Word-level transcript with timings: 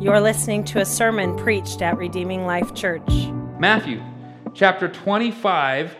You're 0.00 0.20
listening 0.20 0.64
to 0.64 0.80
a 0.80 0.84
sermon 0.84 1.36
preached 1.36 1.80
at 1.80 1.96
Redeeming 1.96 2.44
Life 2.46 2.74
Church. 2.74 3.08
Matthew 3.58 4.02
chapter 4.52 4.88
25, 4.88 5.96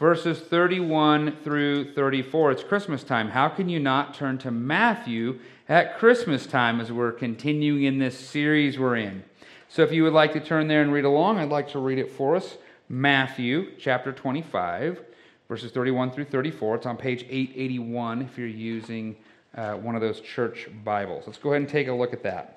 verses 0.00 0.40
31 0.40 1.36
through 1.44 1.92
34. 1.92 2.52
It's 2.52 2.64
Christmas 2.64 3.04
time. 3.04 3.28
How 3.28 3.48
can 3.48 3.68
you 3.68 3.78
not 3.78 4.14
turn 4.14 4.38
to 4.38 4.50
Matthew 4.50 5.38
at 5.68 5.98
Christmas 5.98 6.46
time 6.46 6.80
as 6.80 6.90
we're 6.90 7.12
continuing 7.12 7.84
in 7.84 7.98
this 7.98 8.18
series 8.18 8.78
we're 8.78 8.96
in? 8.96 9.22
So 9.68 9.82
if 9.82 9.92
you 9.92 10.02
would 10.04 10.14
like 10.14 10.32
to 10.32 10.40
turn 10.40 10.66
there 10.66 10.80
and 10.80 10.90
read 10.90 11.04
along, 11.04 11.38
I'd 11.38 11.50
like 11.50 11.68
to 11.72 11.78
read 11.78 11.98
it 11.98 12.10
for 12.10 12.36
us. 12.36 12.56
Matthew 12.88 13.72
chapter 13.78 14.12
25, 14.12 15.02
verses 15.46 15.70
31 15.72 16.10
through 16.10 16.24
34. 16.24 16.76
It's 16.76 16.86
on 16.86 16.96
page 16.96 17.22
881 17.28 18.22
if 18.22 18.38
you're 18.38 18.48
using 18.48 19.14
uh, 19.54 19.74
one 19.74 19.94
of 19.94 20.00
those 20.00 20.20
church 20.20 20.68
Bibles. 20.82 21.24
Let's 21.26 21.38
go 21.38 21.50
ahead 21.50 21.60
and 21.60 21.70
take 21.70 21.88
a 21.88 21.92
look 21.92 22.14
at 22.14 22.22
that. 22.22 22.55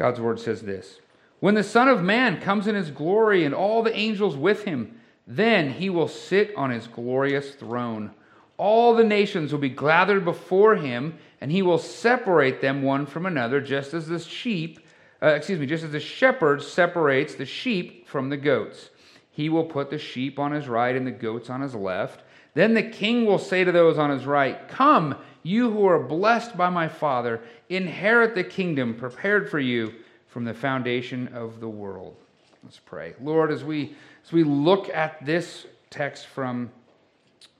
God's 0.00 0.18
word 0.18 0.40
says 0.40 0.62
this 0.62 0.98
When 1.40 1.54
the 1.54 1.62
Son 1.62 1.86
of 1.86 2.02
Man 2.02 2.40
comes 2.40 2.66
in 2.66 2.74
his 2.74 2.90
glory 2.90 3.44
and 3.44 3.54
all 3.54 3.82
the 3.82 3.94
angels 3.94 4.34
with 4.34 4.64
him, 4.64 4.98
then 5.26 5.74
he 5.74 5.90
will 5.90 6.08
sit 6.08 6.56
on 6.56 6.70
his 6.70 6.86
glorious 6.86 7.54
throne. 7.54 8.12
All 8.56 8.94
the 8.94 9.04
nations 9.04 9.52
will 9.52 9.60
be 9.60 9.68
gathered 9.68 10.24
before 10.24 10.76
him, 10.76 11.18
and 11.42 11.52
he 11.52 11.60
will 11.60 11.76
separate 11.76 12.62
them 12.62 12.82
one 12.82 13.04
from 13.04 13.26
another, 13.26 13.60
just 13.60 13.92
as 13.92 14.06
the 14.06 14.18
sheep, 14.18 14.80
uh, 15.22 15.26
excuse 15.26 15.60
me, 15.60 15.66
just 15.66 15.84
as 15.84 15.92
the 15.92 16.00
shepherd 16.00 16.62
separates 16.62 17.34
the 17.34 17.44
sheep 17.44 18.08
from 18.08 18.30
the 18.30 18.38
goats. 18.38 18.88
He 19.30 19.50
will 19.50 19.64
put 19.64 19.90
the 19.90 19.98
sheep 19.98 20.38
on 20.38 20.52
his 20.52 20.66
right 20.66 20.96
and 20.96 21.06
the 21.06 21.10
goats 21.10 21.50
on 21.50 21.60
his 21.60 21.74
left. 21.74 22.22
Then 22.54 22.72
the 22.72 22.82
king 22.82 23.26
will 23.26 23.38
say 23.38 23.64
to 23.64 23.72
those 23.72 23.98
on 23.98 24.08
his 24.08 24.24
right, 24.24 24.66
Come, 24.66 25.16
you 25.42 25.70
who 25.70 25.86
are 25.86 25.98
blessed 25.98 26.56
by 26.56 26.70
my 26.70 26.88
Father, 26.88 27.40
inherit 27.68 28.34
the 28.34 28.44
kingdom 28.44 28.94
prepared 28.94 29.50
for 29.50 29.58
you 29.58 29.94
from 30.28 30.44
the 30.44 30.54
foundation 30.54 31.28
of 31.28 31.60
the 31.60 31.68
world. 31.68 32.16
Let's 32.62 32.78
pray. 32.78 33.14
Lord, 33.20 33.50
as 33.50 33.64
we, 33.64 33.94
as 34.24 34.32
we 34.32 34.44
look 34.44 34.88
at 34.90 35.24
this 35.24 35.66
text 35.88 36.26
from 36.26 36.70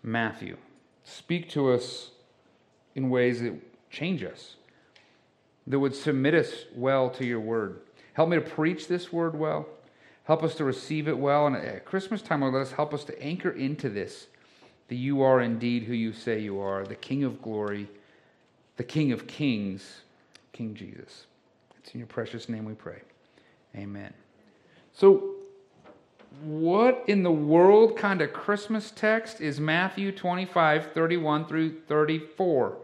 Matthew, 0.03 0.57
speak 1.05 1.49
to 1.51 1.71
us 1.73 2.11
in 2.95 3.11
ways 3.11 3.41
that 3.41 3.55
change 3.91 4.23
us, 4.23 4.57
that 5.67 5.79
would 5.79 5.95
submit 5.95 6.35
us 6.35 6.65
well 6.75 7.11
to 7.11 7.25
your 7.25 7.41
word. 7.41 7.81
Help 8.13 8.29
me 8.29 8.37
to 8.37 8.43
preach 8.43 8.89
this 8.89 9.13
word 9.13 9.39
well. 9.39 9.67
Help 10.25 10.43
us 10.43 10.55
to 10.57 10.65
receive 10.65 11.09
it 11.09 11.19
well. 11.19 11.47
And 11.47 11.57
at 11.57 11.85
Christmas 11.85 12.23
time, 12.23 12.43
Lord, 12.43 12.55
let 12.55 12.63
us 12.63 12.73
help 12.73 12.93
us 12.93 13.05
to 13.05 13.23
anchor 13.23 13.51
into 13.51 13.89
this 13.89 14.27
that 14.91 14.97
you 14.97 15.23
are 15.23 15.41
indeed 15.41 15.85
who 15.85 15.95
you 15.95 16.13
say 16.13 16.41
you 16.41 16.59
are, 16.59 16.85
the 16.85 16.97
King 16.97 17.23
of 17.23 17.41
glory, 17.41 17.89
the 18.77 18.83
King 18.83 19.13
of 19.13 19.29
kings, 19.29 20.01
King 20.53 20.75
Jesus. 20.75 21.27
It's 21.79 21.95
in 21.95 22.01
your 22.01 22.09
precious 22.09 22.49
name 22.49 22.65
we 22.65 22.75
pray. 22.75 23.01
Amen. 23.77 24.13
So, 24.93 25.37
what 26.43 27.05
in 27.07 27.23
the 27.23 27.31
world 27.31 27.97
kind 27.97 28.21
of 28.21 28.33
Christmas 28.33 28.91
text 28.91 29.41
is 29.41 29.61
Matthew 29.61 30.11
25, 30.11 30.93
31 30.93 31.47
through 31.47 31.83
34? 31.87 32.77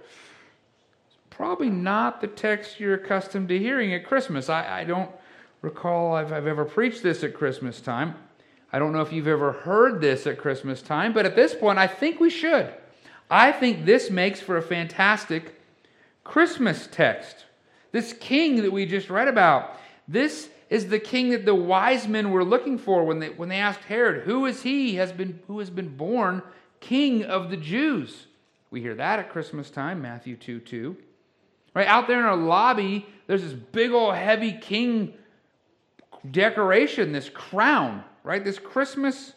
It's 1.08 1.16
probably 1.28 1.70
not 1.70 2.20
the 2.20 2.28
text 2.28 2.78
you're 2.78 2.94
accustomed 2.94 3.48
to 3.48 3.58
hearing 3.58 3.92
at 3.92 4.06
Christmas. 4.06 4.48
I, 4.48 4.82
I 4.82 4.84
don't 4.84 5.10
recall 5.60 6.14
I've, 6.14 6.32
I've 6.32 6.46
ever 6.46 6.64
preached 6.64 7.02
this 7.02 7.24
at 7.24 7.34
Christmas 7.34 7.80
time. 7.80 8.14
I 8.72 8.78
don't 8.78 8.92
know 8.92 9.00
if 9.00 9.12
you've 9.12 9.28
ever 9.28 9.52
heard 9.52 10.00
this 10.00 10.26
at 10.26 10.38
Christmas 10.38 10.82
time, 10.82 11.12
but 11.12 11.26
at 11.26 11.36
this 11.36 11.54
point, 11.54 11.78
I 11.78 11.86
think 11.86 12.20
we 12.20 12.30
should. 12.30 12.72
I 13.30 13.52
think 13.52 13.84
this 13.84 14.10
makes 14.10 14.40
for 14.40 14.56
a 14.56 14.62
fantastic 14.62 15.60
Christmas 16.24 16.88
text. 16.90 17.44
This 17.92 18.12
king 18.12 18.62
that 18.62 18.72
we 18.72 18.86
just 18.86 19.10
read 19.10 19.28
about, 19.28 19.78
this 20.08 20.48
is 20.68 20.88
the 20.88 20.98
king 20.98 21.30
that 21.30 21.44
the 21.44 21.54
wise 21.54 22.08
men 22.08 22.30
were 22.30 22.44
looking 22.44 22.78
for 22.78 23.04
when 23.04 23.20
they, 23.20 23.28
when 23.28 23.48
they 23.48 23.58
asked 23.58 23.84
Herod, 23.84 24.24
Who 24.24 24.46
is 24.46 24.62
he 24.62 24.96
has 24.96 25.12
been, 25.12 25.40
who 25.46 25.60
has 25.60 25.70
been 25.70 25.96
born 25.96 26.42
king 26.80 27.24
of 27.24 27.50
the 27.50 27.56
Jews? 27.56 28.26
We 28.70 28.80
hear 28.80 28.96
that 28.96 29.20
at 29.20 29.30
Christmas 29.30 29.70
time, 29.70 30.02
Matthew 30.02 30.36
2 30.36 30.60
2. 30.60 30.96
Right 31.74 31.86
out 31.86 32.08
there 32.08 32.18
in 32.18 32.24
our 32.24 32.36
lobby, 32.36 33.06
there's 33.26 33.42
this 33.42 33.52
big 33.52 33.92
old 33.92 34.14
heavy 34.14 34.52
king 34.52 35.14
decoration, 36.30 37.12
this 37.12 37.28
crown 37.28 38.02
right? 38.26 38.44
This 38.44 38.58
Christmas 38.58 39.34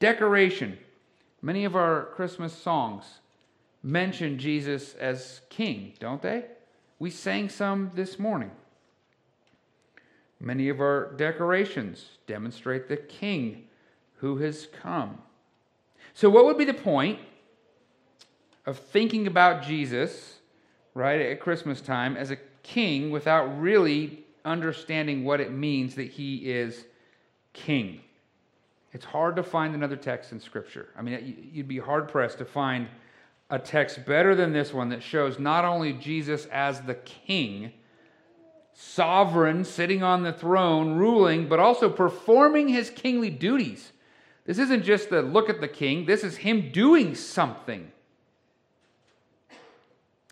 decoration. 0.00 0.76
Many 1.40 1.64
of 1.64 1.76
our 1.76 2.06
Christmas 2.16 2.52
songs 2.52 3.04
mention 3.80 4.40
Jesus 4.40 4.94
as 4.94 5.40
king, 5.50 5.92
don't 6.00 6.20
they? 6.20 6.46
We 6.98 7.10
sang 7.10 7.48
some 7.48 7.92
this 7.94 8.18
morning. 8.18 8.50
Many 10.40 10.68
of 10.68 10.80
our 10.80 11.12
decorations 11.12 12.06
demonstrate 12.26 12.88
the 12.88 12.96
king 12.96 13.68
who 14.16 14.38
has 14.38 14.66
come. 14.82 15.18
So, 16.12 16.28
what 16.28 16.44
would 16.44 16.58
be 16.58 16.64
the 16.64 16.74
point 16.74 17.20
of 18.66 18.78
thinking 18.78 19.28
about 19.28 19.62
Jesus, 19.62 20.38
right, 20.92 21.20
at 21.20 21.38
Christmas 21.38 21.80
time 21.80 22.16
as 22.16 22.32
a 22.32 22.38
king 22.64 23.12
without 23.12 23.60
really 23.60 24.24
understanding 24.44 25.24
what 25.24 25.40
it 25.40 25.52
means 25.52 25.94
that 25.94 26.08
he 26.10 26.50
is 26.50 26.84
king? 27.52 28.00
It's 28.92 29.04
hard 29.04 29.36
to 29.36 29.42
find 29.42 29.74
another 29.74 29.96
text 29.96 30.32
in 30.32 30.40
Scripture. 30.40 30.88
I 30.96 31.02
mean, 31.02 31.50
you'd 31.52 31.68
be 31.68 31.78
hard 31.78 32.08
pressed 32.08 32.38
to 32.38 32.44
find 32.44 32.88
a 33.50 33.58
text 33.58 34.04
better 34.06 34.34
than 34.34 34.52
this 34.52 34.72
one 34.72 34.88
that 34.90 35.02
shows 35.02 35.38
not 35.38 35.64
only 35.64 35.92
Jesus 35.92 36.46
as 36.46 36.80
the 36.82 36.94
king, 36.94 37.72
sovereign, 38.74 39.64
sitting 39.64 40.02
on 40.02 40.22
the 40.22 40.32
throne, 40.32 40.96
ruling, 40.96 41.48
but 41.48 41.58
also 41.58 41.88
performing 41.90 42.68
his 42.68 42.90
kingly 42.90 43.30
duties. 43.30 43.92
This 44.44 44.58
isn't 44.58 44.84
just 44.84 45.10
the 45.10 45.20
look 45.20 45.50
at 45.50 45.60
the 45.60 45.68
king, 45.68 46.06
this 46.06 46.24
is 46.24 46.38
him 46.38 46.70
doing 46.72 47.14
something. 47.14 47.90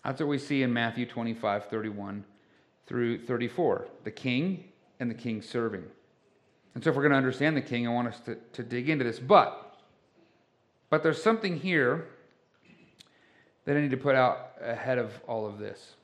That's 0.05 0.21
what 0.21 0.29
we 0.29 0.39
see 0.39 0.63
in 0.63 0.73
Matthew 0.73 1.05
25, 1.05 1.67
31 1.67 2.25
through 2.87 3.27
34. 3.27 3.89
The 4.05 4.11
king 4.13 4.65
and 5.01 5.11
the 5.11 5.15
king 5.15 5.43
serving. 5.43 5.85
And 6.77 6.85
so, 6.85 6.91
if 6.91 6.97
we're 6.97 7.05
going 7.05 7.13
to 7.13 7.17
understand 7.17 7.57
the 7.57 7.63
king, 7.63 7.89
I 7.89 7.91
want 7.91 8.09
us 8.09 8.21
to, 8.27 8.35
to 8.53 8.63
dig 8.63 8.91
into 8.91 9.03
this. 9.03 9.19
But, 9.19 9.79
but 10.91 11.03
there's 11.03 11.23
something 11.23 11.59
here 11.59 12.09
that 13.65 13.79
I 13.79 13.81
need 13.81 13.93
to 13.93 13.97
put 13.97 14.15
out 14.15 14.51
ahead 14.61 14.99
of 14.99 15.11
all 15.27 15.47
of 15.47 15.59
this. 15.59 15.95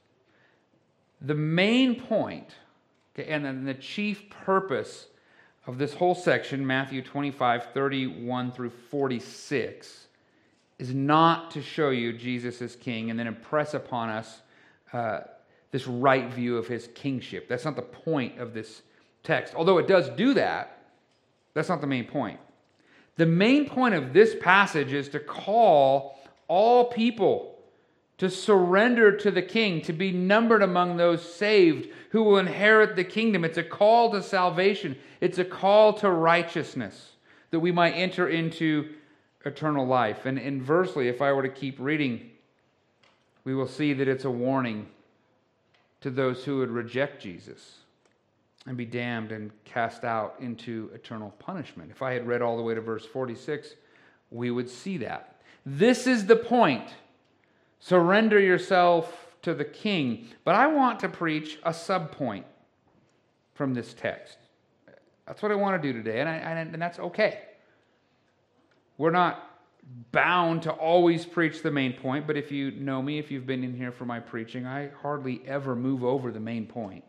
The 1.21 1.34
main 1.34 2.00
point, 2.00 2.55
okay, 3.15 3.31
and 3.31 3.44
then 3.44 3.66
the 3.66 3.75
chief 3.75 4.31
purpose 4.31 5.09
of 5.66 5.77
this 5.77 5.93
whole 5.93 6.15
section, 6.15 6.66
Matthew 6.66 7.03
25, 7.03 7.75
31 7.75 8.53
through 8.53 8.71
46, 8.71 10.06
is 10.78 10.94
not 10.94 11.50
to 11.50 11.61
show 11.61 11.91
you 11.91 12.15
Jesus 12.15 12.62
as 12.62 12.77
king 12.77 13.11
and 13.11 13.19
then 13.19 13.27
impress 13.27 13.75
upon 13.75 14.09
us 14.09 14.41
uh, 14.94 15.21
this 15.71 15.87
right 15.87 16.32
view 16.32 16.56
of 16.56 16.66
his 16.66 16.88
kingship. 16.94 17.47
That's 17.47 17.66
not 17.66 17.77
the 17.77 17.82
point 17.82 18.38
of 18.38 18.55
this 18.55 18.81
text. 19.22 19.55
Although 19.55 19.78
it 19.78 19.87
does 19.87 20.09
do 20.10 20.34
that, 20.34 20.78
that's 21.55 21.69
not 21.69 21.81
the 21.81 21.87
main 21.87 22.05
point. 22.05 22.41
The 23.16 23.27
main 23.27 23.69
point 23.69 23.94
of 23.94 24.12
this 24.12 24.34
passage 24.41 24.93
is 24.93 25.09
to 25.10 25.21
call 25.21 26.19
all 26.49 26.87
people 26.87 27.59
to 28.19 28.31
surrender 28.31 29.16
to 29.16 29.31
the 29.31 29.43
king, 29.43 29.82
to 29.82 29.93
be 29.93 30.12
numbered 30.12 30.62
among 30.62 30.97
those 30.97 31.22
saved 31.34 31.88
who 32.11 32.22
will 32.22 32.38
inherit 32.38 32.94
the 32.94 33.05
kingdom. 33.05 33.44
It's 33.44 33.59
a 33.59 33.65
call 33.65 34.12
to 34.12 34.22
salvation, 34.22 34.97
it's 35.21 35.38
a 35.38 35.44
call 35.44 35.93
to 35.94 36.11
righteousness 36.11 37.12
that 37.50 37.61
we 37.61 37.72
might 37.72 37.93
enter 37.93 38.28
into 38.28 38.91
eternal 39.44 39.87
life. 39.87 40.25
And 40.25 40.38
inversely, 40.38 41.09
if 41.09 41.21
I 41.21 41.32
were 41.32 41.43
to 41.43 41.49
keep 41.49 41.78
reading, 41.78 42.31
we 43.44 43.55
will 43.55 43.66
see 43.66 43.93
that 43.93 44.09
it's 44.09 44.25
a 44.25 44.31
warning 44.31 44.87
to 46.00 46.11
those 46.11 46.44
who 46.44 46.58
would 46.58 46.70
reject 46.70 47.23
Jesus 47.23 47.81
and 48.67 48.76
be 48.76 48.85
damned 48.85 49.32
and 49.32 49.50
cast 49.64 50.05
out 50.05 50.37
into 50.41 50.91
eternal 50.94 51.31
punishment. 51.38 51.91
If 51.91 52.03
I 52.03 52.12
had 52.12 52.26
read 52.26 52.43
all 52.43 52.56
the 52.56 52.62
way 52.62 52.75
to 52.75 52.81
verse 52.81 53.05
46, 53.05 53.75
we 54.31 54.50
would 54.50 54.70
see 54.70 54.99
that. 54.99 55.41
This 55.67 56.06
is 56.06 56.26
the 56.26 56.37
point. 56.37 56.94
Surrender 57.81 58.38
yourself 58.38 59.26
to 59.43 59.55
the 59.55 59.64
king. 59.64 60.29
But 60.44 60.55
I 60.55 60.69
want 60.69 61.00
to 61.00 61.09
preach 61.09 61.59
a 61.64 61.70
subpoint 61.70 62.44
from 63.55 63.75
this 63.75 63.94
text. 63.94 64.38
That's 65.26 65.43
what 65.43 65.53
I 65.53 65.56
want 65.56 65.81
to 65.81 65.93
do 65.93 65.97
today, 65.97 66.20
and, 66.20 66.29
I, 66.29 66.35
and 66.35 66.82
that's 66.82 66.99
okay. 66.99 67.41
We're 68.99 69.11
not 69.11 69.49
bound 70.12 70.62
to 70.62 70.73
always 70.73 71.25
preach 71.25 71.62
the 71.62 71.70
main 71.70 71.93
point, 71.93 72.26
but 72.26 72.37
if 72.37 72.53
you 72.53 72.70
know 72.73 73.03
me, 73.03 73.19
if 73.19 73.31
you've 73.31 73.47
been 73.47 73.65
in 73.65 73.76
here 73.76 73.93
for 73.93 74.05
my 74.05 74.20
preaching, 74.20 74.67
I 74.67 74.91
hardly 75.00 75.43
ever 75.47 75.75
move 75.75 76.05
over 76.05 76.31
the 76.31 76.41
main 76.41 76.67
point 76.67 77.05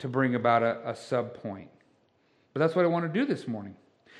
to 0.00 0.08
bring 0.08 0.34
about 0.34 0.62
a, 0.62 0.90
a 0.90 0.94
sub 0.94 1.34
point. 1.34 1.70
But 2.52 2.60
that's 2.60 2.74
what 2.74 2.84
I 2.84 2.88
want 2.88 3.12
to 3.12 3.20
do 3.20 3.24
this 3.24 3.46
morning. 3.46 3.76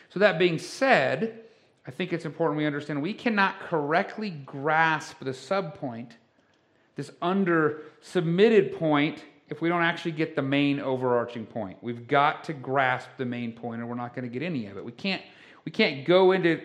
So, 0.08 0.20
that 0.20 0.38
being 0.38 0.58
said, 0.58 1.40
I 1.86 1.90
think 1.90 2.12
it's 2.12 2.24
important 2.24 2.58
we 2.58 2.66
understand 2.66 3.02
we 3.02 3.14
cannot 3.14 3.60
correctly 3.60 4.30
grasp 4.30 5.16
the 5.20 5.34
sub 5.34 5.74
point 5.74 6.16
this 7.00 7.10
under 7.22 7.84
submitted 8.02 8.78
point 8.78 9.24
if 9.48 9.62
we 9.62 9.68
don't 9.68 9.82
actually 9.82 10.12
get 10.12 10.36
the 10.36 10.42
main 10.42 10.80
overarching 10.80 11.46
point. 11.46 11.78
We've 11.82 12.06
got 12.06 12.44
to 12.44 12.52
grasp 12.52 13.08
the 13.16 13.24
main 13.24 13.52
point 13.52 13.80
or 13.80 13.86
we're 13.86 13.94
not 13.94 14.14
going 14.14 14.24
to 14.24 14.32
get 14.32 14.44
any 14.44 14.66
of 14.66 14.76
it. 14.76 14.84
We 14.84 14.92
can't 14.92 15.22
we 15.64 15.72
can't 15.72 16.04
go 16.04 16.32
into 16.32 16.60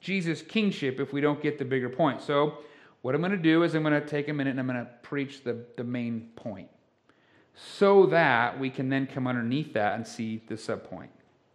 Jesus' 0.00 0.40
kingship 0.40 1.00
if 1.00 1.12
we 1.12 1.20
don't 1.20 1.42
get 1.42 1.58
the 1.58 1.64
bigger 1.64 1.88
point. 1.88 2.22
So 2.22 2.58
what 3.02 3.14
I'm 3.14 3.20
going 3.20 3.32
to 3.32 3.36
do 3.36 3.64
is 3.64 3.74
I'm 3.74 3.82
going 3.82 4.00
to 4.00 4.06
take 4.06 4.28
a 4.28 4.32
minute 4.32 4.50
and 4.50 4.60
I'm 4.60 4.66
going 4.66 4.78
to 4.78 4.90
preach 5.02 5.42
the, 5.42 5.64
the 5.76 5.84
main 5.84 6.30
point 6.36 6.68
so 7.54 8.06
that 8.06 8.58
we 8.58 8.70
can 8.70 8.88
then 8.88 9.06
come 9.06 9.26
underneath 9.26 9.72
that 9.74 9.94
and 9.94 10.06
see 10.06 10.42
the 10.48 10.54
subpoint. 10.54 11.08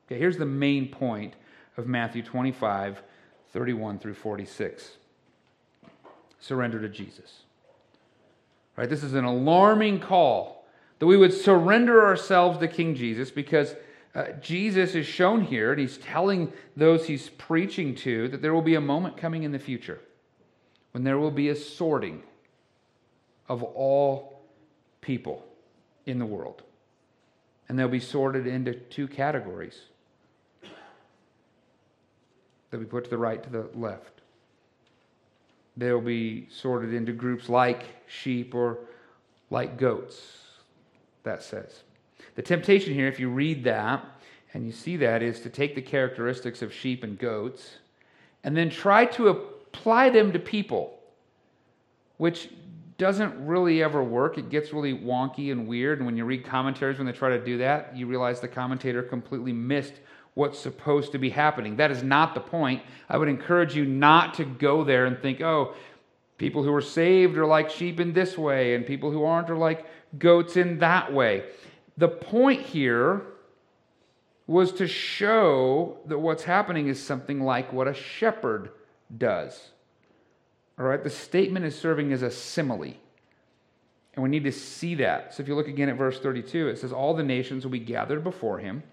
Okay, 0.05 0.17
here's 0.17 0.37
the 0.37 0.45
main 0.45 0.89
point 0.89 1.33
of 1.75 1.87
Matthew 1.87 2.23
25, 2.23 3.01
31 3.51 3.99
through 3.99 4.13
46. 4.13 4.91
Surrender 6.39 6.79
to 6.79 6.89
Jesus. 6.89 7.41
Right? 8.75 8.89
This 8.89 9.03
is 9.03 9.13
an 9.13 9.25
alarming 9.25 9.99
call 9.99 10.65
that 10.99 11.07
we 11.07 11.17
would 11.17 11.33
surrender 11.33 12.05
ourselves 12.05 12.59
to 12.59 12.67
King 12.67 12.95
Jesus 12.95 13.31
because 13.31 13.75
uh, 14.15 14.31
Jesus 14.41 14.95
is 14.95 15.05
shown 15.05 15.41
here, 15.41 15.71
and 15.71 15.79
he's 15.79 15.97
telling 15.97 16.51
those 16.75 17.05
he's 17.05 17.29
preaching 17.29 17.93
to 17.95 18.27
that 18.29 18.41
there 18.41 18.53
will 18.53 18.61
be 18.61 18.75
a 18.75 18.81
moment 18.81 19.17
coming 19.17 19.43
in 19.43 19.51
the 19.51 19.59
future 19.59 19.99
when 20.91 21.03
there 21.03 21.19
will 21.19 21.31
be 21.31 21.49
a 21.49 21.55
sorting 21.55 22.23
of 23.47 23.61
all 23.61 24.41
people 25.01 25.46
in 26.07 26.17
the 26.17 26.25
world. 26.25 26.63
And 27.69 27.77
they'll 27.77 27.87
be 27.87 27.99
sorted 27.99 28.47
into 28.47 28.73
two 28.73 29.07
categories. 29.07 29.79
They'll 32.71 32.79
be 32.79 32.85
put 32.85 33.03
to 33.03 33.09
the 33.09 33.17
right, 33.17 33.43
to 33.43 33.49
the 33.49 33.69
left. 33.75 34.21
They'll 35.75 36.01
be 36.01 36.47
sorted 36.49 36.93
into 36.93 37.11
groups 37.11 37.49
like 37.49 37.83
sheep 38.07 38.55
or 38.55 38.79
like 39.49 39.77
goats, 39.77 40.19
that 41.23 41.43
says. 41.43 41.83
The 42.35 42.41
temptation 42.41 42.93
here, 42.93 43.07
if 43.07 43.19
you 43.19 43.29
read 43.29 43.63
that 43.65 44.03
and 44.53 44.65
you 44.65 44.71
see 44.71 44.97
that, 44.97 45.21
is 45.21 45.39
to 45.41 45.49
take 45.49 45.75
the 45.75 45.81
characteristics 45.81 46.61
of 46.61 46.73
sheep 46.73 47.03
and 47.03 47.17
goats 47.17 47.77
and 48.43 48.55
then 48.55 48.69
try 48.69 49.05
to 49.05 49.27
apply 49.27 50.09
them 50.09 50.31
to 50.31 50.39
people, 50.39 50.99
which 52.17 52.49
doesn't 52.97 53.45
really 53.45 53.83
ever 53.83 54.03
work. 54.03 54.37
It 54.37 54.49
gets 54.49 54.73
really 54.73 54.93
wonky 54.93 55.51
and 55.51 55.67
weird. 55.67 55.99
And 55.99 56.05
when 56.05 56.17
you 56.17 56.25
read 56.25 56.45
commentaries, 56.45 56.97
when 56.97 57.05
they 57.05 57.13
try 57.13 57.29
to 57.29 57.43
do 57.43 57.59
that, 57.59 57.95
you 57.95 58.07
realize 58.07 58.39
the 58.39 58.47
commentator 58.47 59.03
completely 59.03 59.53
missed 59.53 59.93
what's 60.33 60.59
supposed 60.59 61.11
to 61.11 61.17
be 61.17 61.29
happening. 61.29 61.77
That 61.77 61.91
is 61.91 62.03
not 62.03 62.33
the 62.33 62.39
point. 62.39 62.83
I 63.09 63.17
would 63.17 63.27
encourage 63.27 63.75
you 63.75 63.85
not 63.85 64.35
to 64.35 64.45
go 64.45 64.83
there 64.83 65.05
and 65.05 65.19
think, 65.19 65.41
oh, 65.41 65.73
people 66.37 66.63
who 66.63 66.73
are 66.73 66.81
saved 66.81 67.37
are 67.37 67.45
like 67.45 67.69
sheep 67.69 67.99
in 67.99 68.13
this 68.13 68.37
way, 68.37 68.75
and 68.75 68.85
people 68.85 69.11
who 69.11 69.23
aren't 69.23 69.49
are 69.49 69.57
like 69.57 69.85
goats 70.17 70.55
in 70.55 70.79
that 70.79 71.11
way. 71.11 71.43
The 71.97 72.07
point 72.07 72.61
here 72.61 73.23
was 74.45 74.71
to 74.73 74.87
show 74.87 75.97
that 76.05 76.19
what's 76.19 76.43
happening 76.43 76.87
is 76.87 77.03
something 77.03 77.41
like 77.41 77.73
what 77.73 77.87
a 77.87 77.93
shepherd 77.93 78.69
does. 79.17 79.71
All 80.79 80.85
right, 80.85 81.03
the 81.03 81.09
statement 81.09 81.65
is 81.65 81.77
serving 81.77 82.13
as 82.13 82.21
a 82.21 82.29
simile. 82.29 82.93
And 84.13 84.23
we 84.23 84.29
need 84.29 84.43
to 84.45 84.51
see 84.51 84.95
that. 84.95 85.33
So 85.33 85.41
if 85.41 85.47
you 85.47 85.55
look 85.55 85.67
again 85.67 85.89
at 85.89 85.95
verse 85.95 86.19
32, 86.19 86.69
it 86.69 86.79
says, 86.79 86.91
All 86.91 87.13
the 87.13 87.23
nations 87.23 87.63
will 87.63 87.71
be 87.71 87.79
gathered 87.79 88.23
before 88.23 88.59
him, 88.59 88.83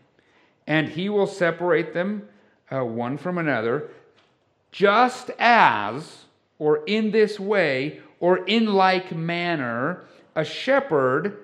and 0.66 0.88
he 0.88 1.08
will 1.08 1.26
separate 1.26 1.94
them 1.94 2.28
uh, 2.70 2.84
one 2.84 3.16
from 3.16 3.38
another, 3.38 3.90
just 4.70 5.30
as, 5.38 6.24
or 6.58 6.84
in 6.84 7.10
this 7.10 7.38
way, 7.38 8.00
or 8.20 8.38
in 8.46 8.66
like 8.66 9.14
manner, 9.14 10.04
a 10.34 10.44
shepherd 10.44 11.38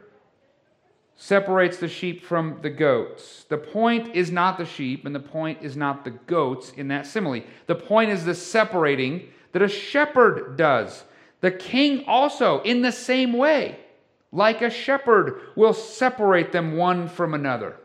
separates 1.17 1.77
the 1.77 1.89
sheep 1.89 2.25
from 2.25 2.59
the 2.63 2.71
goats. 2.71 3.45
The 3.49 3.59
point 3.59 4.15
is 4.15 4.31
not 4.31 4.57
the 4.57 4.65
sheep, 4.65 5.05
and 5.05 5.15
the 5.15 5.21
point 5.21 5.59
is 5.61 5.77
not 5.77 6.05
the 6.05 6.11
goats 6.11 6.73
in 6.77 6.89
that 6.89 7.07
simile. 7.07 7.43
The 7.67 7.75
point 7.75 8.11
is 8.11 8.25
the 8.25 8.35
separating 8.35 9.29
that 9.52 9.62
a 9.62 9.69
shepherd 9.69 10.56
does. 10.56 11.05
The 11.41 11.50
king 11.50 12.05
also, 12.06 12.61
in 12.62 12.82
the 12.82 12.93
same 12.93 13.32
way, 13.32 13.79
like 14.32 14.62
a 14.62 14.70
shepherd, 14.70 15.41
will 15.56 15.73
separate 15.73 16.52
them 16.52 16.76
one 16.76 17.08
from 17.08 17.35
another. 17.35 17.76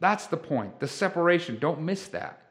That's 0.00 0.26
the 0.26 0.36
point, 0.36 0.80
the 0.80 0.88
separation. 0.88 1.58
Don't 1.58 1.82
miss 1.82 2.08
that. 2.08 2.42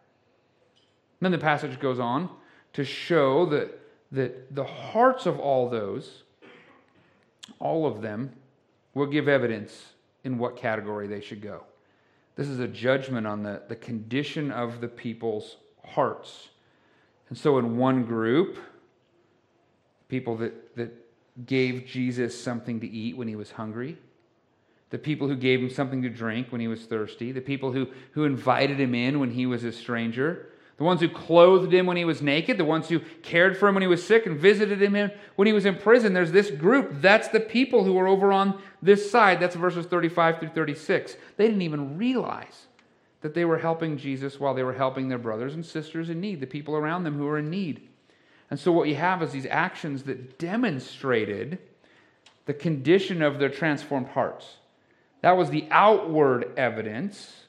Then 1.20 1.32
the 1.32 1.38
passage 1.38 1.80
goes 1.80 2.00
on 2.00 2.30
to 2.74 2.84
show 2.84 3.46
that, 3.48 3.80
that 4.12 4.56
the 4.56 4.64
hearts 4.64 5.26
of 5.26 5.40
all 5.40 5.70
those, 5.70 6.24
all 7.60 7.86
of 7.86 8.02
them, 8.02 8.32
will 8.94 9.08
give 9.08 9.28
evidence 9.28 9.94
in 10.24 10.38
what 10.38 10.56
category 10.56 11.08
they 11.08 11.22
should 11.22 11.42
go. 11.42 11.64
This 12.36 12.48
is 12.48 12.60
a 12.60 12.68
judgment 12.68 13.28
on 13.28 13.44
the, 13.44 13.62
the 13.68 13.76
condition 13.76 14.52
of 14.52 14.80
the 14.80 14.88
people's 14.88 15.58
hearts. 15.86 16.50
And 17.30 17.38
so, 17.38 17.60
in 17.60 17.78
one 17.78 18.06
group, 18.06 18.58
people 20.08 20.38
that, 20.38 20.76
that 20.76 20.92
gave 21.46 21.86
Jesus 21.86 22.40
something 22.40 22.80
to 22.80 22.90
eat 22.90 23.16
when 23.16 23.28
he 23.28 23.36
was 23.36 23.52
hungry, 23.52 23.98
the 24.90 24.98
people 24.98 25.28
who 25.28 25.36
gave 25.36 25.62
him 25.62 25.70
something 25.70 26.02
to 26.02 26.10
drink 26.10 26.48
when 26.52 26.60
he 26.60 26.68
was 26.68 26.86
thirsty, 26.86 27.32
the 27.32 27.42
people 27.42 27.72
who, 27.72 27.88
who 28.12 28.26
invited 28.26 28.80
him 28.80 28.96
in 28.96 29.20
when 29.20 29.32
he 29.32 29.46
was 29.46 29.64
a 29.64 29.72
stranger, 29.72 30.50
the 30.78 30.84
ones 30.84 31.02
who 31.02 31.10
clothed 31.10 31.74
him 31.74 31.86
when 31.86 31.98
he 31.98 32.06
was 32.06 32.22
naked, 32.22 32.58
the 32.58 32.66
ones 32.66 32.88
who 32.88 33.02
cared 33.22 33.58
for 33.58 33.68
him 33.68 33.76
when 33.76 33.82
he 33.82 33.88
was 33.88 34.06
sick 34.06 34.26
and 34.26 34.40
visited 34.40 34.82
him 34.82 35.12
when 35.36 35.46
he 35.46 35.54
was 35.54 35.66
in 35.66 35.76
prison. 35.76 36.14
There's 36.14 36.32
this 36.32 36.50
group. 36.50 37.02
That's 37.02 37.28
the 37.28 37.42
people 37.42 37.84
who 37.84 37.98
are 38.00 38.08
over 38.08 38.32
on 38.32 38.62
this 38.82 39.12
side. 39.12 39.42
That's 39.42 39.56
verses 39.56 39.86
35 39.86 40.40
through 40.40 40.50
36. 40.50 41.18
They 41.36 41.48
didn't 41.48 41.64
even 41.64 41.98
realize 41.98 42.69
that 43.22 43.34
they 43.34 43.46
were 43.46 43.58
helping 43.58 43.98
Jesus 43.98 44.40
while 44.40 44.54
they 44.54 44.64
were 44.64 44.74
helping 44.74 45.10
their 45.10 45.18
brothers 45.18 45.54
and 45.54 45.66
sisters 45.66 46.10
in 46.10 46.22
need, 46.22 46.40
the 46.40 46.48
people 46.48 46.76
around 46.76 47.04
them 47.04 47.18
who 47.18 47.26
were 47.26 47.40
in 47.40 47.50
need. 47.50 47.88
And 48.50 48.60
so 48.60 48.72
what 48.72 48.88
you 48.88 48.96
have 48.96 49.22
is 49.22 49.32
these 49.32 49.46
actions 49.46 50.04
that 50.04 50.40
demonstrated 50.40 51.60
the 52.46 52.54
condition 52.54 53.22
of 53.22 53.38
their 53.40 53.50
transformed 53.50 54.08
hearts. 54.08 54.58
That 55.22 55.38
was 55.38 55.50
the 55.50 55.68
outward 55.70 56.54
evidence, 56.58 57.44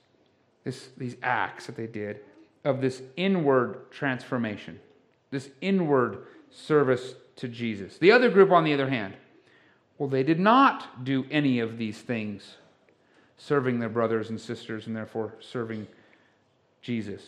this, 0.64 0.88
these 0.96 1.16
acts 1.22 1.66
that 1.66 1.76
they 1.76 1.86
did, 1.86 2.20
of 2.64 2.80
this 2.80 3.00
inward 3.16 3.90
transformation, 3.90 4.78
this 5.30 5.48
inward 5.60 6.26
service 6.50 7.14
to 7.36 7.48
Jesus. 7.48 7.96
The 7.96 8.12
other 8.12 8.28
group, 8.28 8.50
on 8.50 8.64
the 8.64 8.74
other 8.74 8.90
hand, 8.90 9.14
well, 9.96 10.08
they 10.08 10.22
did 10.22 10.40
not 10.40 11.04
do 11.04 11.24
any 11.30 11.60
of 11.60 11.78
these 11.78 11.98
things 11.98 12.56
serving 13.40 13.78
their 13.80 13.88
brothers 13.88 14.28
and 14.28 14.38
sisters 14.38 14.86
and 14.86 14.94
therefore 14.94 15.34
serving 15.40 15.86
Jesus. 16.82 17.22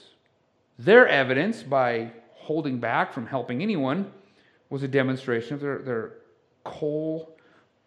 Their 0.78 1.08
evidence 1.08 1.62
by 1.62 2.12
holding 2.34 2.78
back 2.78 3.12
from 3.12 3.26
helping 3.26 3.62
anyone 3.62 4.12
was 4.68 4.82
a 4.82 4.88
demonstration 4.88 5.54
of 5.54 5.60
their, 5.60 5.78
their 5.78 6.12
coal 6.64 7.32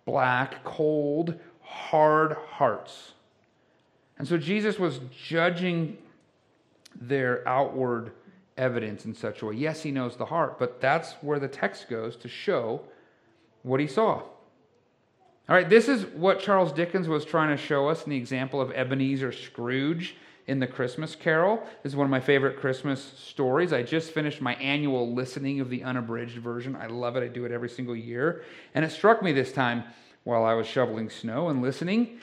black, 0.06 0.64
cold, 0.64 1.38
hard 1.62 2.34
hearts. 2.52 3.14
And 4.18 4.28
so 4.28 4.38
Jesus 4.38 4.80
was 4.80 5.02
judging 5.28 5.98
their 6.96 7.46
outward 7.48 8.12
evidence 8.58 9.06
in 9.06 9.14
such 9.14 9.42
a 9.42 9.48
way. 9.48 9.56
Yes, 9.56 9.84
he 9.84 9.92
knows 9.92 10.16
the 10.16 10.26
heart, 10.26 10.58
but 10.58 10.80
that's 10.80 11.14
where 11.22 11.40
the 11.40 11.48
text 11.48 11.90
goes 11.90 12.16
to 12.18 12.30
show 12.30 12.82
what 13.64 13.80
he 13.80 13.88
saw. 13.88 14.22
All 15.48 15.56
right, 15.56 15.70
this 15.70 15.88
is 15.88 16.06
what 16.08 16.40
Charles 16.40 16.72
Dickens 16.72 17.08
was 17.08 17.24
trying 17.24 17.56
to 17.56 17.64
show 17.64 17.88
us 17.88 18.04
in 18.04 18.10
the 18.10 18.18
example 18.18 18.60
of 18.60 18.72
Ebenezer 18.72 19.32
Scrooge 19.32 20.16
in 20.48 20.60
the 20.60 20.66
Christmas 20.66 21.16
Carol. 21.16 21.62
This 21.84 21.92
is 21.94 21.96
one 21.96 22.06
of 22.06 22.10
my 22.10 22.20
favorite 22.20 22.60
Christmas 22.60 23.14
stories. 23.16 23.72
I 23.72 23.84
just 23.84 24.10
finished 24.10 24.42
my 24.42 24.56
annual 24.56 25.14
listening 25.14 25.60
of 25.60 25.70
the 25.70 25.84
unabridged 25.84 26.40
version. 26.40 26.76
I 26.76 26.88
love 26.88 27.16
it. 27.16 27.22
I 27.22 27.28
do 27.28 27.46
it 27.46 27.52
every 27.52 27.70
single 27.70 27.96
year. 27.96 28.44
And 28.74 28.84
it 28.84 28.92
struck 28.92 29.22
me 29.22 29.34
this 29.34 29.52
time 29.52 29.84
while 30.24 30.44
I 30.44 30.56
was 30.56 30.66
shoveling 30.66 31.12
snow 31.12 31.50
and 31.50 31.62
listening. 31.62 32.20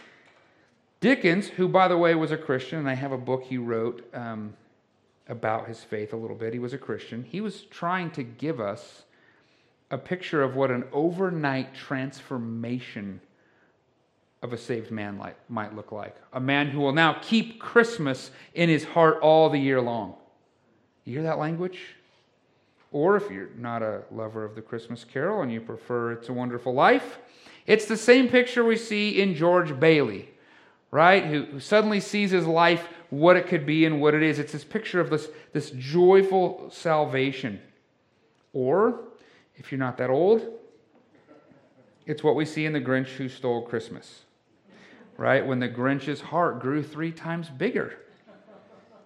Dickens, 0.98 1.46
who, 1.46 1.68
by 1.68 1.86
the 1.86 1.96
way, 1.96 2.16
was 2.16 2.32
a 2.32 2.36
Christian, 2.36 2.80
and 2.80 2.90
I 2.90 2.94
have 2.94 3.12
a 3.12 3.18
book 3.18 3.44
he 3.44 3.56
wrote 3.56 4.04
um, 4.12 4.54
about 5.28 5.68
his 5.68 5.84
faith 5.84 6.12
a 6.12 6.16
little 6.16 6.36
bit. 6.36 6.52
He 6.52 6.58
was 6.58 6.72
a 6.72 6.78
Christian. 6.78 7.22
He 7.22 7.40
was 7.40 7.62
trying 7.62 8.10
to 8.12 8.24
give 8.24 8.60
us 8.60 9.04
a 9.92 9.98
picture 9.98 10.42
of 10.42 10.56
what 10.56 10.70
an 10.70 10.84
overnight 10.90 11.74
transformation 11.74 13.20
of 14.42 14.54
a 14.54 14.58
saved 14.58 14.90
man 14.90 15.18
like, 15.18 15.36
might 15.50 15.76
look 15.76 15.92
like. 15.92 16.16
A 16.32 16.40
man 16.40 16.68
who 16.68 16.80
will 16.80 16.94
now 16.94 17.18
keep 17.20 17.60
Christmas 17.60 18.30
in 18.54 18.70
his 18.70 18.84
heart 18.84 19.18
all 19.20 19.50
the 19.50 19.58
year 19.58 19.80
long. 19.80 20.14
You 21.04 21.12
hear 21.12 21.22
that 21.24 21.38
language? 21.38 21.78
Or 22.90 23.16
if 23.16 23.30
you're 23.30 23.50
not 23.56 23.82
a 23.82 24.02
lover 24.10 24.44
of 24.44 24.54
the 24.54 24.62
Christmas 24.62 25.04
carol 25.04 25.42
and 25.42 25.52
you 25.52 25.60
prefer 25.60 26.12
It's 26.12 26.30
a 26.30 26.32
Wonderful 26.32 26.72
Life, 26.72 27.18
it's 27.66 27.84
the 27.84 27.96
same 27.96 28.28
picture 28.28 28.64
we 28.64 28.76
see 28.76 29.20
in 29.20 29.34
George 29.34 29.78
Bailey, 29.78 30.30
right? 30.90 31.24
Who, 31.24 31.44
who 31.44 31.60
suddenly 31.60 32.00
sees 32.00 32.30
his 32.30 32.46
life 32.46 32.88
what 33.10 33.36
it 33.36 33.46
could 33.46 33.66
be 33.66 33.84
and 33.84 34.00
what 34.00 34.14
it 34.14 34.22
is. 34.22 34.38
It's 34.38 34.52
this 34.52 34.64
picture 34.64 35.00
of 35.00 35.10
this, 35.10 35.28
this 35.52 35.70
joyful 35.72 36.70
salvation. 36.70 37.60
Or 38.54 39.11
if 39.56 39.70
you're 39.70 39.78
not 39.78 39.98
that 39.98 40.10
old, 40.10 40.58
It's 42.06 42.24
what 42.24 42.34
we 42.34 42.44
see 42.44 42.66
in 42.66 42.72
The 42.72 42.80
Grinch 42.80 43.08
Who 43.08 43.28
Stole 43.28 43.62
Christmas, 43.62 44.22
right? 45.16 45.46
When 45.46 45.60
the 45.60 45.68
Grinch's 45.68 46.20
heart 46.20 46.60
grew 46.60 46.82
three 46.82 47.12
times 47.12 47.48
bigger. 47.48 47.98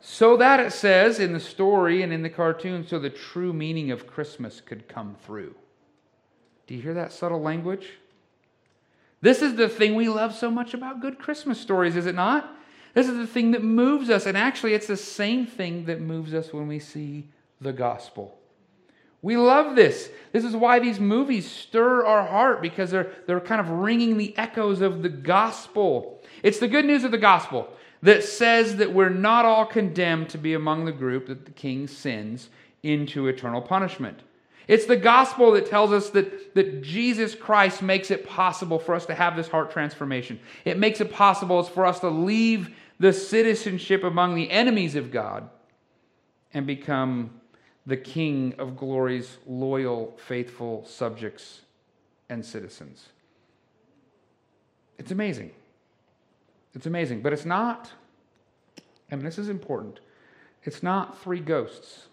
So 0.00 0.36
that 0.36 0.60
it 0.60 0.72
says 0.72 1.18
in 1.18 1.32
the 1.32 1.40
story 1.40 2.02
and 2.02 2.12
in 2.12 2.22
the 2.22 2.30
cartoon, 2.30 2.86
so 2.86 2.98
the 2.98 3.10
true 3.10 3.52
meaning 3.52 3.90
of 3.90 4.06
Christmas 4.06 4.60
could 4.60 4.88
come 4.88 5.16
through. 5.26 5.54
Do 6.66 6.74
you 6.74 6.82
hear 6.82 6.94
that 6.94 7.12
subtle 7.12 7.40
language? 7.40 7.88
This 9.20 9.42
is 9.42 9.56
the 9.56 9.68
thing 9.68 9.94
we 9.94 10.08
love 10.08 10.34
so 10.34 10.50
much 10.50 10.74
about 10.74 11.00
good 11.00 11.18
Christmas 11.18 11.60
stories, 11.60 11.96
is 11.96 12.06
it 12.06 12.14
not? 12.14 12.54
This 12.94 13.08
is 13.08 13.16
the 13.16 13.26
thing 13.26 13.50
that 13.50 13.62
moves 13.62 14.08
us. 14.08 14.26
And 14.26 14.38
actually, 14.38 14.74
it's 14.74 14.86
the 14.86 14.96
same 14.96 15.46
thing 15.46 15.84
that 15.86 16.00
moves 16.00 16.32
us 16.32 16.52
when 16.52 16.66
we 16.66 16.78
see 16.78 17.28
the 17.60 17.72
gospel. 17.72 18.38
We 19.22 19.36
love 19.36 19.76
this. 19.76 20.10
This 20.32 20.44
is 20.44 20.54
why 20.54 20.78
these 20.78 21.00
movies 21.00 21.50
stir 21.50 22.04
our 22.04 22.26
heart 22.26 22.60
because 22.60 22.90
they're, 22.90 23.10
they're 23.26 23.40
kind 23.40 23.60
of 23.60 23.70
ringing 23.70 24.16
the 24.18 24.36
echoes 24.36 24.80
of 24.80 25.02
the 25.02 25.08
gospel. 25.08 26.22
It's 26.42 26.58
the 26.58 26.68
good 26.68 26.84
news 26.84 27.04
of 27.04 27.10
the 27.10 27.18
gospel 27.18 27.68
that 28.02 28.22
says 28.22 28.76
that 28.76 28.92
we're 28.92 29.08
not 29.08 29.44
all 29.44 29.66
condemned 29.66 30.28
to 30.30 30.38
be 30.38 30.54
among 30.54 30.84
the 30.84 30.92
group 30.92 31.26
that 31.26 31.44
the 31.44 31.50
king 31.50 31.86
sends 31.86 32.50
into 32.82 33.26
eternal 33.26 33.62
punishment. 33.62 34.20
It's 34.68 34.86
the 34.86 34.96
gospel 34.96 35.52
that 35.52 35.66
tells 35.66 35.92
us 35.92 36.10
that, 36.10 36.54
that 36.54 36.82
Jesus 36.82 37.34
Christ 37.34 37.82
makes 37.82 38.10
it 38.10 38.26
possible 38.26 38.78
for 38.78 38.94
us 38.94 39.06
to 39.06 39.14
have 39.14 39.36
this 39.36 39.48
heart 39.48 39.70
transformation. 39.70 40.40
It 40.64 40.78
makes 40.78 41.00
it 41.00 41.12
possible 41.12 41.62
for 41.62 41.86
us 41.86 42.00
to 42.00 42.08
leave 42.08 42.74
the 42.98 43.12
citizenship 43.12 44.02
among 44.02 44.34
the 44.34 44.50
enemies 44.50 44.96
of 44.96 45.10
God 45.10 45.48
and 46.52 46.66
become 46.66 47.30
the 47.86 47.96
King 47.96 48.54
of 48.58 48.76
glory's 48.76 49.38
loyal, 49.46 50.16
faithful 50.26 50.84
subjects 50.84 51.60
and 52.28 52.44
citizens. 52.44 53.08
It's 54.98 55.12
amazing. 55.12 55.52
It's 56.74 56.86
amazing. 56.86 57.22
But 57.22 57.32
it's 57.32 57.44
not, 57.44 57.90
and 59.10 59.22
this 59.22 59.38
is 59.38 59.48
important, 59.48 60.00
it's 60.64 60.82
not 60.82 61.22
three 61.22 61.40
ghosts 61.40 62.08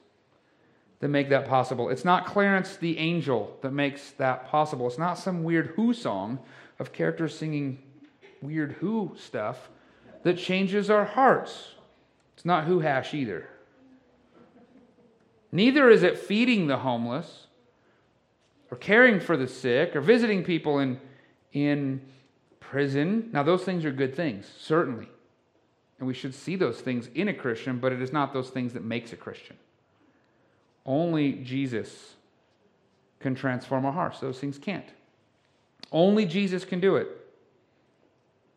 that 0.99 1.09
make 1.09 1.29
that 1.29 1.47
possible. 1.47 1.89
It's 1.89 2.05
not 2.05 2.25
Clarence 2.25 2.77
the 2.77 2.97
angel 2.97 3.57
that 3.61 3.73
makes 3.73 4.11
that 4.11 4.47
possible. 4.47 4.87
It's 4.87 4.97
not 4.97 5.17
some 5.17 5.43
weird 5.43 5.67
Who 5.75 5.93
song 5.93 6.39
of 6.79 6.93
characters 6.93 7.37
singing 7.37 7.79
weird 8.41 8.73
Who 8.73 9.15
stuff 9.17 9.69
that 10.23 10.37
changes 10.37 10.89
our 10.89 11.03
hearts. 11.03 11.75
It's 12.35 12.45
not 12.45 12.65
Who 12.65 12.79
hash 12.79 13.13
either. 13.13 13.49
Neither 15.53 15.91
is 15.91 16.01
it 16.01 16.17
feeding 16.17 16.65
the 16.65 16.77
homeless 16.77 17.45
or 18.71 18.77
caring 18.77 19.19
for 19.19 19.37
the 19.37 19.47
sick 19.47 19.95
or 19.95 20.01
visiting 20.01 20.43
people 20.43 20.79
in, 20.79 20.99
in 21.51 22.01
prison. 22.59 23.29
Now, 23.31 23.43
those 23.43 23.63
things 23.63 23.85
are 23.85 23.91
good 23.91 24.15
things, 24.15 24.51
certainly. 24.57 25.07
And 25.99 26.07
we 26.07 26.15
should 26.15 26.33
see 26.33 26.55
those 26.55 26.81
things 26.81 27.07
in 27.13 27.27
a 27.27 27.33
Christian, 27.35 27.77
but 27.77 27.91
it 27.91 28.01
is 28.01 28.11
not 28.11 28.33
those 28.33 28.49
things 28.49 28.73
that 28.73 28.83
makes 28.83 29.13
a 29.13 29.15
Christian. 29.15 29.55
Only 30.87 31.33
Jesus 31.33 32.15
can 33.19 33.35
transform 33.35 33.85
our 33.85 33.93
hearts. 33.93 34.19
Those 34.19 34.39
things 34.39 34.57
can't. 34.57 34.89
Only 35.91 36.25
Jesus 36.25 36.65
can 36.65 36.79
do 36.79 36.95
it. 36.95 37.09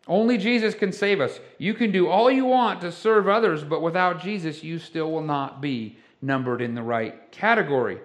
Only 0.08 0.38
Jesus 0.38 0.74
can 0.74 0.92
save 0.92 1.20
us. 1.20 1.40
You 1.58 1.74
can 1.74 1.92
do 1.92 2.08
all 2.08 2.30
you 2.30 2.46
want 2.46 2.80
to 2.80 2.90
serve 2.90 3.28
others, 3.28 3.64
but 3.64 3.82
without 3.82 4.22
Jesus, 4.22 4.64
you 4.64 4.78
still 4.78 5.12
will 5.12 5.20
not 5.20 5.60
be 5.60 5.98
numbered 6.26 6.60
in 6.60 6.74
the 6.74 6.82
right 6.82 7.30
category. 7.32 7.98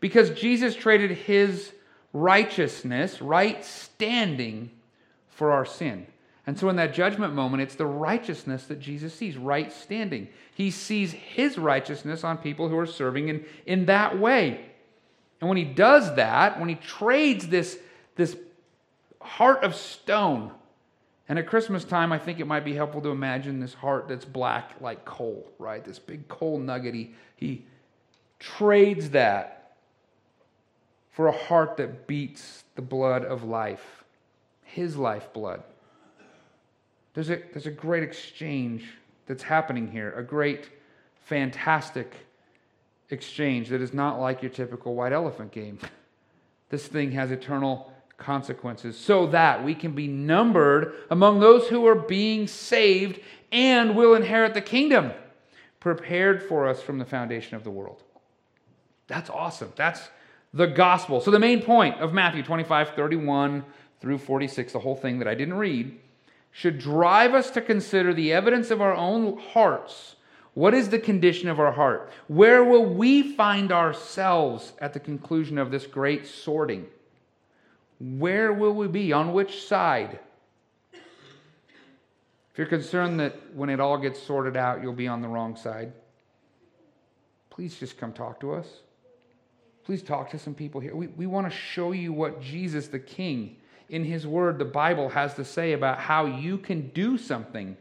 Because 0.00 0.30
Jesus 0.30 0.74
traded 0.74 1.12
his 1.12 1.72
righteousness, 2.12 3.22
right 3.22 3.64
standing, 3.64 4.70
for 5.28 5.52
our 5.52 5.64
sin. 5.64 6.06
And 6.46 6.58
so 6.58 6.68
in 6.68 6.76
that 6.76 6.94
judgment 6.94 7.34
moment, 7.34 7.62
it's 7.62 7.74
the 7.74 7.86
righteousness 7.86 8.64
that 8.64 8.80
Jesus 8.80 9.14
sees, 9.14 9.36
right 9.36 9.72
standing. 9.72 10.28
He 10.54 10.70
sees 10.70 11.12
his 11.12 11.58
righteousness 11.58 12.24
on 12.24 12.38
people 12.38 12.68
who 12.68 12.78
are 12.78 12.86
serving 12.86 13.28
in, 13.28 13.44
in 13.66 13.86
that 13.86 14.18
way. 14.18 14.64
And 15.40 15.48
when 15.48 15.58
he 15.58 15.64
does 15.64 16.16
that, 16.16 16.58
when 16.58 16.68
he 16.68 16.74
trades 16.74 17.48
this, 17.48 17.78
this 18.16 18.36
heart 19.20 19.62
of 19.62 19.74
stone, 19.74 20.50
and 21.28 21.38
at 21.38 21.46
Christmas 21.46 21.84
time, 21.84 22.10
I 22.10 22.18
think 22.18 22.40
it 22.40 22.46
might 22.46 22.64
be 22.64 22.74
helpful 22.74 23.02
to 23.02 23.10
imagine 23.10 23.60
this 23.60 23.74
heart 23.74 24.08
that's 24.08 24.24
black 24.24 24.72
like 24.80 25.04
coal, 25.04 25.46
right? 25.58 25.84
This 25.84 25.98
big 25.98 26.26
coal 26.28 26.58
nugget. 26.58 26.94
He, 26.94 27.14
he 27.36 27.64
trades 28.38 29.10
that 29.10 29.76
for 31.10 31.26
a 31.26 31.32
heart 31.32 31.76
that 31.76 32.06
beats 32.06 32.64
the 32.76 32.82
blood 32.82 33.24
of 33.24 33.44
life, 33.44 34.04
his 34.62 34.96
lifeblood. 34.96 35.62
There's 37.12 37.28
a, 37.28 37.42
there's 37.52 37.66
a 37.66 37.72
great 37.72 38.04
exchange 38.04 38.84
that's 39.26 39.42
happening 39.42 39.90
here, 39.90 40.12
a 40.12 40.22
great, 40.22 40.70
fantastic 41.26 42.14
exchange 43.10 43.68
that 43.68 43.82
is 43.82 43.92
not 43.92 44.18
like 44.18 44.42
your 44.42 44.50
typical 44.50 44.94
white 44.94 45.12
elephant 45.12 45.52
game. 45.52 45.78
This 46.70 46.86
thing 46.86 47.12
has 47.12 47.30
eternal 47.30 47.90
consequences 48.18 48.98
so 48.98 49.26
that 49.28 49.64
we 49.64 49.74
can 49.74 49.92
be 49.92 50.08
numbered 50.08 50.94
among 51.10 51.40
those 51.40 51.68
who 51.68 51.86
are 51.86 51.94
being 51.94 52.46
saved 52.46 53.20
and 53.50 53.96
will 53.96 54.14
inherit 54.14 54.52
the 54.52 54.60
kingdom 54.60 55.12
prepared 55.80 56.42
for 56.42 56.68
us 56.68 56.82
from 56.82 56.98
the 56.98 57.04
foundation 57.04 57.56
of 57.56 57.64
the 57.64 57.70
world. 57.70 58.02
That's 59.06 59.30
awesome. 59.30 59.72
That's 59.76 60.08
the 60.52 60.66
gospel. 60.66 61.20
So, 61.20 61.30
the 61.30 61.38
main 61.38 61.62
point 61.62 62.00
of 62.00 62.12
Matthew 62.12 62.42
25, 62.42 62.90
31 62.90 63.64
through 64.00 64.18
46, 64.18 64.72
the 64.72 64.78
whole 64.80 64.96
thing 64.96 65.18
that 65.20 65.28
I 65.28 65.34
didn't 65.34 65.54
read, 65.54 65.98
should 66.50 66.78
drive 66.78 67.34
us 67.34 67.50
to 67.52 67.60
consider 67.60 68.12
the 68.12 68.32
evidence 68.32 68.70
of 68.70 68.80
our 68.80 68.94
own 68.94 69.38
hearts. 69.38 70.16
What 70.54 70.74
is 70.74 70.88
the 70.88 70.98
condition 70.98 71.48
of 71.48 71.60
our 71.60 71.72
heart? 71.72 72.10
Where 72.26 72.64
will 72.64 72.84
we 72.84 73.34
find 73.34 73.70
ourselves 73.70 74.72
at 74.80 74.92
the 74.92 75.00
conclusion 75.00 75.56
of 75.56 75.70
this 75.70 75.86
great 75.86 76.26
sorting? 76.26 76.86
Where 78.00 78.52
will 78.52 78.74
we 78.74 78.86
be? 78.86 79.12
On 79.12 79.32
which 79.32 79.66
side? 79.66 80.18
If 80.92 82.56
you're 82.56 82.66
concerned 82.66 83.20
that 83.20 83.36
when 83.54 83.70
it 83.70 83.80
all 83.80 83.98
gets 83.98 84.20
sorted 84.22 84.56
out, 84.56 84.82
you'll 84.82 84.92
be 84.92 85.08
on 85.08 85.22
the 85.22 85.28
wrong 85.28 85.56
side, 85.56 85.92
please 87.50 87.78
just 87.78 87.98
come 87.98 88.12
talk 88.12 88.40
to 88.40 88.52
us. 88.52 88.66
Please 89.84 90.02
talk 90.02 90.30
to 90.30 90.38
some 90.38 90.54
people 90.54 90.80
here. 90.80 90.94
We, 90.94 91.06
we 91.06 91.26
want 91.26 91.50
to 91.50 91.56
show 91.56 91.92
you 91.92 92.12
what 92.12 92.42
Jesus 92.42 92.88
the 92.88 92.98
King 92.98 93.56
in 93.88 94.04
His 94.04 94.26
Word, 94.26 94.58
the 94.58 94.64
Bible, 94.64 95.08
has 95.08 95.34
to 95.34 95.44
say 95.44 95.72
about 95.72 95.98
how 95.98 96.26
you 96.26 96.58
can 96.58 96.88
do 96.88 97.16
something 97.16 97.76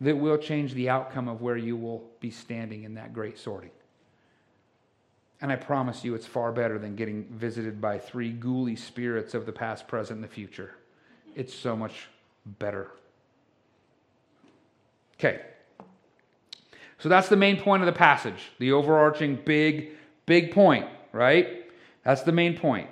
that 0.00 0.16
will 0.16 0.38
change 0.38 0.74
the 0.74 0.88
outcome 0.88 1.28
of 1.28 1.40
where 1.40 1.56
you 1.56 1.76
will 1.76 2.04
be 2.20 2.30
standing 2.30 2.84
in 2.84 2.94
that 2.94 3.12
great 3.12 3.38
sorting. 3.38 3.70
And 5.44 5.52
I 5.52 5.56
promise 5.56 6.02
you, 6.06 6.14
it's 6.14 6.24
far 6.24 6.52
better 6.52 6.78
than 6.78 6.96
getting 6.96 7.24
visited 7.24 7.78
by 7.78 7.98
three 7.98 8.32
ghouly 8.32 8.78
spirits 8.78 9.34
of 9.34 9.44
the 9.44 9.52
past, 9.52 9.86
present, 9.86 10.16
and 10.16 10.24
the 10.24 10.34
future. 10.34 10.74
It's 11.36 11.52
so 11.52 11.76
much 11.76 12.08
better. 12.46 12.90
Okay. 15.18 15.42
So 16.98 17.10
that's 17.10 17.28
the 17.28 17.36
main 17.36 17.60
point 17.60 17.82
of 17.82 17.86
the 17.86 17.92
passage, 17.92 18.52
the 18.58 18.72
overarching 18.72 19.36
big, 19.44 19.90
big 20.24 20.50
point, 20.50 20.86
right? 21.12 21.70
That's 22.04 22.22
the 22.22 22.32
main 22.32 22.56
point. 22.56 22.88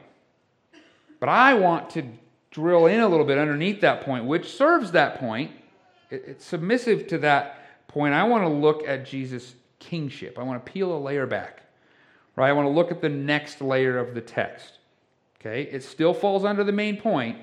But 1.20 1.30
I 1.30 1.54
want 1.54 1.88
to 1.92 2.02
drill 2.50 2.84
in 2.84 3.00
a 3.00 3.08
little 3.08 3.24
bit 3.24 3.38
underneath 3.38 3.80
that 3.80 4.02
point, 4.02 4.26
which 4.26 4.54
serves 4.54 4.92
that 4.92 5.18
point. 5.18 5.52
It's 6.10 6.44
submissive 6.44 7.06
to 7.06 7.18
that 7.20 7.88
point. 7.88 8.12
I 8.12 8.24
want 8.24 8.44
to 8.44 8.48
look 8.48 8.86
at 8.86 9.06
Jesus' 9.06 9.54
kingship. 9.78 10.38
I 10.38 10.42
want 10.42 10.62
to 10.62 10.70
peel 10.70 10.94
a 10.94 11.00
layer 11.00 11.26
back, 11.26 11.62
right? 12.36 12.48
I 12.48 12.52
want 12.52 12.66
to 12.66 12.72
look 12.72 12.90
at 12.90 13.00
the 13.00 13.08
next 13.08 13.60
layer 13.60 13.98
of 13.98 14.14
the 14.14 14.20
text. 14.20 14.78
Okay? 15.40 15.62
It 15.62 15.82
still 15.82 16.14
falls 16.14 16.44
under 16.44 16.64
the 16.64 16.72
main 16.72 16.96
point, 16.96 17.38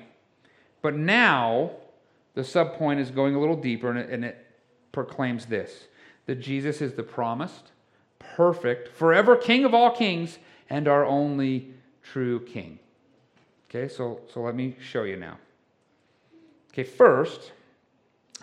but 0.82 0.96
now 0.96 1.72
the 2.34 2.42
subpoint 2.42 2.98
is 2.98 3.10
going 3.10 3.34
a 3.34 3.40
little 3.40 3.56
deeper 3.56 3.90
and 3.90 3.98
it, 3.98 4.10
and 4.10 4.24
it 4.24 4.46
proclaims 4.92 5.46
this 5.46 5.86
that 6.26 6.36
Jesus 6.36 6.80
is 6.80 6.92
the 6.92 7.02
promised, 7.02 7.72
perfect, 8.18 8.94
forever 8.96 9.34
King 9.34 9.64
of 9.64 9.74
all 9.74 9.90
kings 9.90 10.38
and 10.68 10.86
our 10.86 11.04
only 11.04 11.74
true 12.02 12.40
King. 12.40 12.78
Okay, 13.68 13.88
so, 13.88 14.20
so 14.32 14.40
let 14.40 14.54
me 14.54 14.76
show 14.80 15.02
you 15.02 15.16
now. 15.16 15.38
Okay, 16.72 16.84
first, 16.84 17.52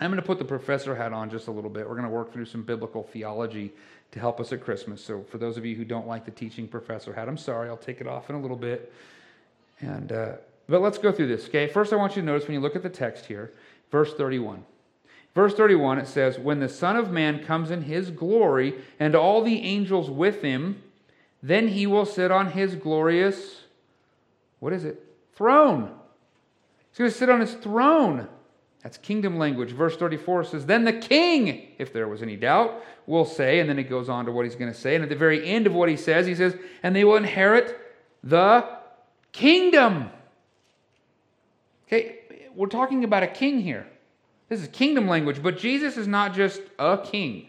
I'm 0.00 0.10
going 0.10 0.20
to 0.20 0.26
put 0.26 0.38
the 0.38 0.44
professor 0.44 0.94
hat 0.94 1.12
on 1.12 1.30
just 1.30 1.48
a 1.48 1.50
little 1.50 1.70
bit. 1.70 1.88
We're 1.88 1.94
going 1.94 2.06
to 2.06 2.10
work 2.10 2.32
through 2.32 2.44
some 2.44 2.62
biblical 2.62 3.02
theology 3.02 3.72
to 4.12 4.20
help 4.20 4.40
us 4.40 4.52
at 4.52 4.62
Christmas. 4.62 5.04
So, 5.04 5.24
for 5.30 5.38
those 5.38 5.56
of 5.56 5.64
you 5.64 5.76
who 5.76 5.84
don't 5.84 6.06
like 6.06 6.24
the 6.24 6.30
teaching 6.30 6.66
professor 6.66 7.12
hat, 7.12 7.28
I'm 7.28 7.36
sorry. 7.36 7.68
I'll 7.68 7.76
take 7.76 8.00
it 8.00 8.06
off 8.06 8.30
in 8.30 8.36
a 8.36 8.40
little 8.40 8.56
bit. 8.56 8.92
And 9.80 10.12
uh, 10.12 10.32
but 10.68 10.80
let's 10.80 10.98
go 10.98 11.12
through 11.12 11.28
this. 11.28 11.48
Okay, 11.48 11.66
first 11.66 11.92
I 11.92 11.96
want 11.96 12.16
you 12.16 12.22
to 12.22 12.26
notice 12.26 12.46
when 12.46 12.54
you 12.54 12.60
look 12.60 12.76
at 12.76 12.82
the 12.82 12.88
text 12.90 13.26
here, 13.26 13.52
verse 13.90 14.14
31. 14.14 14.64
Verse 15.34 15.54
31, 15.54 15.98
it 15.98 16.08
says, 16.08 16.38
When 16.38 16.58
the 16.58 16.68
Son 16.68 16.96
of 16.96 17.10
Man 17.10 17.44
comes 17.44 17.70
in 17.70 17.82
his 17.82 18.10
glory 18.10 18.74
and 18.98 19.14
all 19.14 19.42
the 19.42 19.62
angels 19.62 20.10
with 20.10 20.42
him, 20.42 20.82
then 21.42 21.68
he 21.68 21.86
will 21.86 22.06
sit 22.06 22.30
on 22.30 22.52
his 22.52 22.74
glorious, 22.74 23.62
what 24.58 24.72
is 24.72 24.84
it? 24.84 25.04
throne. 25.38 25.94
He's 26.90 26.98
going 26.98 27.10
to 27.10 27.16
sit 27.16 27.30
on 27.30 27.40
his 27.40 27.54
throne. 27.54 28.28
That's 28.88 28.96
kingdom 28.96 29.36
language. 29.36 29.72
Verse 29.72 29.98
34 29.98 30.44
says, 30.44 30.64
Then 30.64 30.84
the 30.84 30.94
king, 30.94 31.72
if 31.76 31.92
there 31.92 32.08
was 32.08 32.22
any 32.22 32.36
doubt, 32.36 32.82
will 33.06 33.26
say, 33.26 33.60
and 33.60 33.68
then 33.68 33.78
it 33.78 33.82
goes 33.82 34.08
on 34.08 34.24
to 34.24 34.32
what 34.32 34.46
he's 34.46 34.54
going 34.54 34.72
to 34.72 34.78
say. 34.78 34.94
And 34.94 35.04
at 35.04 35.10
the 35.10 35.14
very 35.14 35.46
end 35.46 35.66
of 35.66 35.74
what 35.74 35.90
he 35.90 35.96
says, 35.96 36.26
he 36.26 36.34
says, 36.34 36.56
And 36.82 36.96
they 36.96 37.04
will 37.04 37.18
inherit 37.18 37.78
the 38.24 38.66
kingdom. 39.30 40.08
Okay, 41.86 42.20
we're 42.54 42.68
talking 42.68 43.04
about 43.04 43.22
a 43.22 43.26
king 43.26 43.60
here. 43.60 43.86
This 44.48 44.62
is 44.62 44.68
kingdom 44.68 45.06
language, 45.06 45.42
but 45.42 45.58
Jesus 45.58 45.98
is 45.98 46.06
not 46.06 46.34
just 46.34 46.62
a 46.78 46.96
king, 46.96 47.48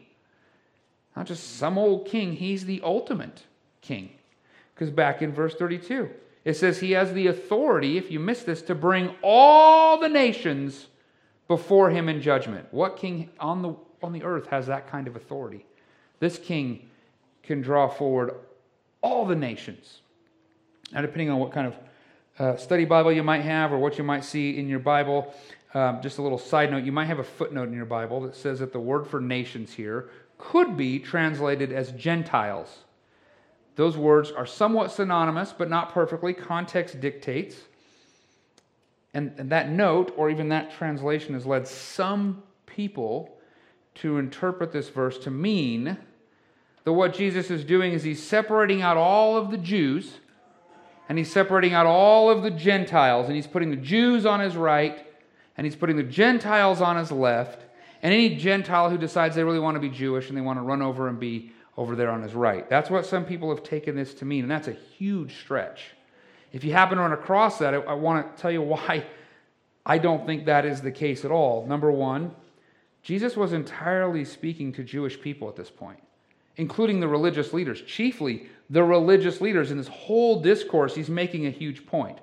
not 1.16 1.26
just 1.26 1.56
some 1.56 1.78
old 1.78 2.06
king. 2.06 2.34
He's 2.34 2.66
the 2.66 2.82
ultimate 2.84 3.46
king. 3.80 4.12
Because 4.76 4.90
back 4.90 5.22
in 5.22 5.32
verse 5.32 5.56
32, 5.56 6.10
it 6.44 6.56
says 6.56 6.82
he 6.82 6.92
has 6.92 7.14
the 7.14 7.28
authority, 7.28 7.98
if 7.98 8.12
you 8.12 8.20
miss 8.20 8.44
this, 8.44 8.62
to 8.64 8.76
bring 8.76 9.16
all 9.24 10.02
the 10.02 10.10
nations 10.10 10.88
before 11.50 11.90
him 11.90 12.08
in 12.08 12.22
judgment. 12.22 12.66
What 12.72 12.96
king 12.96 13.30
on 13.40 13.62
the, 13.62 13.76
on 14.02 14.14
the 14.14 14.24
earth 14.24 14.48
has 14.48 14.68
that 14.68 14.88
kind 14.88 15.08
of 15.08 15.18
authority? 15.18 15.66
This 16.20 16.38
king 16.38 16.88
can 17.44 17.62
draw 17.62 17.90
forward 17.90 18.36
all 19.02 19.26
the 19.26 19.36
nations. 19.36 20.00
Now, 20.94 21.02
depending 21.02 21.30
on 21.30 21.40
what 21.40 21.52
kind 21.52 21.68
of 21.68 21.76
uh, 22.38 22.58
study 22.58 22.86
Bible 22.86 23.12
you 23.12 23.24
might 23.24 23.42
have 23.42 23.74
or 23.74 23.80
what 23.80 23.98
you 23.98 24.04
might 24.04 24.24
see 24.24 24.58
in 24.58 24.70
your 24.70 24.80
Bible, 24.80 25.34
um, 25.74 26.02
just 26.02 26.20
a 26.20 26.22
little 26.22 26.38
side 26.38 26.72
note, 26.72 26.84
you 26.84 26.92
might 26.92 27.06
have 27.06 27.20
a 27.20 27.24
footnote 27.24 27.68
in 27.68 27.74
your 27.74 27.86
Bible 27.86 28.22
that 28.22 28.36
says 28.36 28.60
that 28.60 28.72
the 28.72 28.80
word 28.80 29.08
for 29.08 29.20
nations 29.20 29.74
here 29.74 30.10
could 30.38 30.78
be 30.78 31.00
translated 31.00 31.72
as 31.72 31.92
Gentiles. 31.94 32.86
Those 33.76 33.98
words 33.98 34.32
are 34.32 34.46
somewhat 34.46 34.92
synonymous, 34.92 35.54
but 35.58 35.70
not 35.70 35.94
perfectly. 35.94 36.34
Context 36.34 37.00
dictates. 37.02 37.56
And, 39.20 39.34
and 39.38 39.50
that 39.50 39.70
note, 39.70 40.14
or 40.16 40.30
even 40.30 40.48
that 40.48 40.72
translation, 40.72 41.34
has 41.34 41.46
led 41.46 41.68
some 41.68 42.42
people 42.66 43.38
to 43.96 44.18
interpret 44.18 44.72
this 44.72 44.88
verse 44.88 45.18
to 45.18 45.30
mean 45.30 45.98
that 46.86 46.94
what 46.94 47.14
Jesus 47.14 47.52
is 47.52 47.66
doing 47.66 47.92
is 47.92 48.04
he's 48.04 48.26
separating 48.26 48.82
out 48.82 48.96
all 48.96 49.36
of 49.36 49.52
the 49.52 49.58
Jews 49.58 50.14
and 51.10 51.18
he's 51.18 51.30
separating 51.30 51.74
out 51.74 51.86
all 51.86 52.30
of 52.30 52.44
the 52.44 52.50
Gentiles 52.50 53.26
and 53.26 53.36
he's 53.36 53.46
putting 53.46 53.72
the 53.72 53.76
Jews 53.76 54.26
on 54.26 54.40
his 54.40 54.56
right 54.56 55.06
and 55.58 55.66
he's 55.68 55.76
putting 55.76 55.98
the 55.98 56.04
Gentiles 56.04 56.80
on 56.80 56.96
his 56.96 57.12
left. 57.12 57.66
And 58.02 58.14
any 58.14 58.38
Gentile 58.38 58.90
who 58.90 58.98
decides 58.98 59.36
they 59.36 59.44
really 59.44 59.60
want 59.60 59.76
to 59.76 59.82
be 59.82 59.90
Jewish 59.90 60.30
and 60.30 60.38
they 60.38 60.42
want 60.42 60.60
to 60.60 60.64
run 60.64 60.82
over 60.82 61.10
and 61.10 61.20
be 61.20 61.52
over 61.76 61.98
there 61.98 62.10
on 62.10 62.24
his 62.24 62.34
right. 62.34 62.70
That's 62.70 62.90
what 62.90 63.06
some 63.06 63.26
people 63.26 63.54
have 63.54 63.64
taken 63.64 63.98
this 63.98 64.14
to 64.14 64.26
mean, 64.26 64.46
and 64.46 64.52
that's 64.52 64.70
a 64.70 64.78
huge 64.98 65.42
stretch. 65.42 65.88
If 66.52 66.64
you 66.64 66.72
happen 66.72 66.98
to 66.98 67.04
run 67.04 67.14
across 67.14 67.60
that, 67.60 67.74
I, 67.74 67.78
I 67.78 67.94
want 67.94 68.36
to 68.36 68.42
tell 68.42 68.52
you 68.52 68.62
why 68.74 69.06
I 69.86 69.98
don't 69.98 70.26
think 70.26 70.46
that 70.46 70.66
is 70.66 70.82
the 70.82 70.92
case 70.92 71.26
at 71.26 71.32
all. 71.32 71.66
Number 71.66 71.92
one, 71.92 72.36
Jesus 73.02 73.38
was 73.38 73.54
entirely 73.54 74.26
speaking 74.26 74.74
to 74.74 74.84
Jewish 74.84 75.20
people 75.20 75.48
at 75.48 75.56
this 75.56 75.70
point, 75.70 76.00
including 76.58 77.00
the 77.00 77.08
religious 77.08 77.54
leaders, 77.54 77.82
chiefly 77.82 78.50
the 78.70 78.84
religious 78.84 79.42
leaders. 79.42 79.72
In 79.72 79.78
this 79.78 79.88
whole 79.88 80.42
discourse, 80.42 80.94
he's 80.94 81.10
making 81.10 81.48
a 81.48 81.52
huge 81.52 81.86
point. 81.86 82.20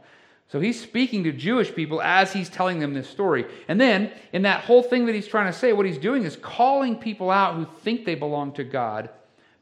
So 0.48 0.60
he's 0.60 0.80
speaking 0.80 1.24
to 1.24 1.32
Jewish 1.32 1.74
people 1.74 2.00
as 2.00 2.32
he's 2.32 2.48
telling 2.48 2.78
them 2.78 2.94
this 2.94 3.08
story. 3.08 3.46
And 3.66 3.80
then, 3.80 4.12
in 4.32 4.42
that 4.42 4.62
whole 4.62 4.82
thing 4.82 5.06
that 5.06 5.14
he's 5.14 5.26
trying 5.26 5.52
to 5.52 5.58
say, 5.58 5.72
what 5.72 5.86
he's 5.86 5.98
doing 5.98 6.22
is 6.22 6.36
calling 6.36 6.96
people 6.96 7.30
out 7.30 7.56
who 7.56 7.66
think 7.80 8.04
they 8.04 8.14
belong 8.14 8.52
to 8.52 8.64
God, 8.64 9.10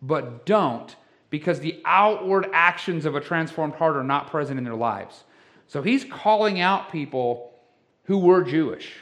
but 0.03 0.45
don't 0.45 0.95
because 1.35 1.59
the 1.59 1.81
outward 1.85 2.49
actions 2.53 3.05
of 3.05 3.17
a 3.17 3.21
transformed 3.21 3.75
heart 3.75 3.97
are 3.97 4.05
not 4.05 4.31
present 4.31 4.57
in 4.57 4.63
their 4.63 4.77
lives. 4.77 5.25
So 5.67 5.83
he's 5.83 6.05
calling 6.05 6.61
out 6.61 6.93
people 6.93 7.53
who 8.05 8.19
were 8.19 8.45
Jewish. 8.45 8.93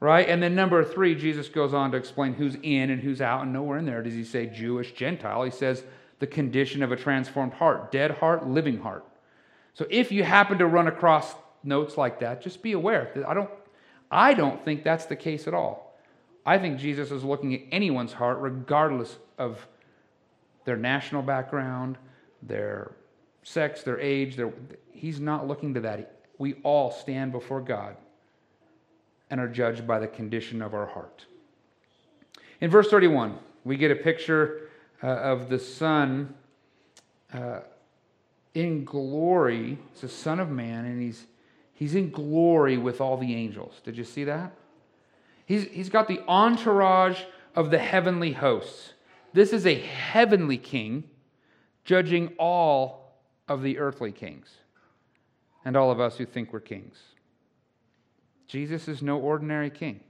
Right? 0.00 0.28
And 0.28 0.42
then 0.42 0.56
number 0.56 0.82
three, 0.82 1.14
Jesus 1.14 1.48
goes 1.48 1.72
on 1.72 1.92
to 1.92 1.96
explain 1.96 2.34
who's 2.34 2.56
in 2.60 2.90
and 2.90 3.00
who's 3.00 3.20
out, 3.20 3.42
and 3.42 3.52
nowhere 3.52 3.78
in 3.78 3.86
there 3.86 4.02
does 4.02 4.14
he 4.14 4.24
say 4.24 4.46
Jewish, 4.46 4.94
Gentile. 4.94 5.44
He 5.44 5.52
says 5.52 5.84
the 6.18 6.26
condition 6.26 6.82
of 6.82 6.90
a 6.90 6.96
transformed 6.96 7.52
heart, 7.52 7.92
dead 7.92 8.10
heart, 8.10 8.48
living 8.48 8.80
heart. 8.80 9.04
So 9.74 9.86
if 9.90 10.10
you 10.10 10.24
happen 10.24 10.58
to 10.58 10.66
run 10.66 10.88
across 10.88 11.36
notes 11.62 11.96
like 11.96 12.18
that, 12.18 12.42
just 12.42 12.64
be 12.64 12.72
aware. 12.72 13.12
I 13.28 13.32
don't, 13.32 13.50
I 14.10 14.34
don't 14.34 14.60
think 14.64 14.82
that's 14.82 15.06
the 15.06 15.14
case 15.14 15.46
at 15.46 15.54
all. 15.54 15.96
I 16.44 16.58
think 16.58 16.80
Jesus 16.80 17.12
is 17.12 17.22
looking 17.22 17.54
at 17.54 17.60
anyone's 17.70 18.12
heart, 18.12 18.38
regardless 18.40 19.18
of 19.38 19.64
their 20.64 20.76
national 20.76 21.22
background, 21.22 21.98
their 22.42 22.92
sex, 23.42 23.82
their 23.82 24.00
age. 24.00 24.36
Their, 24.36 24.52
he's 24.92 25.20
not 25.20 25.46
looking 25.46 25.74
to 25.74 25.80
that. 25.80 26.20
We 26.38 26.54
all 26.62 26.90
stand 26.90 27.32
before 27.32 27.60
God 27.60 27.96
and 29.30 29.40
are 29.40 29.48
judged 29.48 29.86
by 29.86 29.98
the 29.98 30.08
condition 30.08 30.62
of 30.62 30.74
our 30.74 30.86
heart. 30.86 31.26
In 32.60 32.70
verse 32.70 32.88
31, 32.88 33.38
we 33.64 33.76
get 33.76 33.90
a 33.90 33.96
picture 33.96 34.68
uh, 35.02 35.06
of 35.06 35.48
the 35.48 35.58
Son 35.58 36.34
uh, 37.32 37.60
in 38.54 38.84
glory. 38.84 39.78
It's 39.92 40.02
the 40.02 40.08
Son 40.08 40.38
of 40.38 40.50
Man, 40.50 40.84
and 40.84 41.00
he's, 41.00 41.26
he's 41.74 41.94
in 41.94 42.10
glory 42.10 42.76
with 42.76 43.00
all 43.00 43.16
the 43.16 43.34
angels. 43.34 43.80
Did 43.84 43.96
you 43.96 44.04
see 44.04 44.24
that? 44.24 44.52
He's, 45.46 45.64
he's 45.64 45.88
got 45.88 46.08
the 46.08 46.20
entourage 46.28 47.22
of 47.54 47.70
the 47.70 47.78
heavenly 47.78 48.32
hosts. 48.32 48.92
This 49.32 49.52
is 49.52 49.66
a 49.66 49.74
heavenly 49.74 50.58
king 50.58 51.04
judging 51.84 52.28
all 52.38 53.16
of 53.48 53.62
the 53.62 53.78
earthly 53.78 54.12
kings 54.12 54.48
and 55.64 55.76
all 55.76 55.90
of 55.90 56.00
us 56.00 56.16
who 56.16 56.26
think 56.26 56.52
we're 56.52 56.60
kings. 56.60 56.98
Jesus 58.46 58.88
is 58.88 59.02
no 59.02 59.18
ordinary 59.18 59.70
king. 59.70 60.00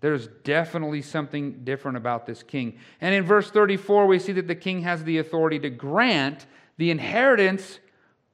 There's 0.00 0.28
definitely 0.44 1.02
something 1.02 1.64
different 1.64 1.96
about 1.96 2.24
this 2.24 2.42
king. 2.42 2.78
And 3.00 3.14
in 3.14 3.24
verse 3.24 3.50
34, 3.50 4.06
we 4.06 4.18
see 4.18 4.32
that 4.32 4.46
the 4.46 4.54
king 4.54 4.82
has 4.82 5.02
the 5.04 5.18
authority 5.18 5.58
to 5.60 5.70
grant 5.70 6.46
the 6.76 6.90
inheritance 6.90 7.80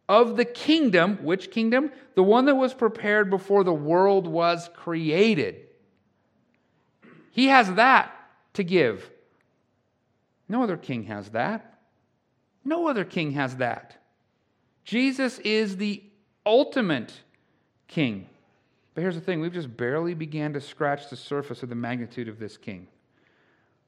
of 0.08 0.37
the 0.37 0.44
kingdom. 0.44 1.18
Which 1.22 1.50
kingdom? 1.50 1.90
The 2.14 2.22
one 2.22 2.44
that 2.44 2.54
was 2.54 2.74
prepared 2.74 3.30
before 3.30 3.64
the 3.64 3.72
world 3.72 4.26
was 4.26 4.68
created. 4.74 5.68
He 7.30 7.46
has 7.46 7.72
that 7.74 8.14
to 8.52 8.62
give. 8.62 9.10
No 10.48 10.62
other 10.62 10.76
king 10.76 11.04
has 11.04 11.30
that. 11.30 11.78
No 12.64 12.88
other 12.88 13.04
king 13.04 13.33
has 13.33 13.57
that. 13.57 13.96
Jesus 14.85 15.38
is 15.40 15.76
the 15.76 16.02
ultimate 16.44 17.12
king. 17.88 18.26
But 18.94 19.02
here's 19.02 19.14
the 19.14 19.20
thing 19.20 19.40
we've 19.40 19.52
just 19.52 19.76
barely 19.76 20.14
began 20.14 20.52
to 20.52 20.61
scratch 20.61 21.11
the 21.11 21.16
surface 21.16 21.62
of 21.62 21.68
the 21.68 21.74
magnitude 21.74 22.28
of 22.28 22.38
this 22.38 22.57
king. 22.57 22.87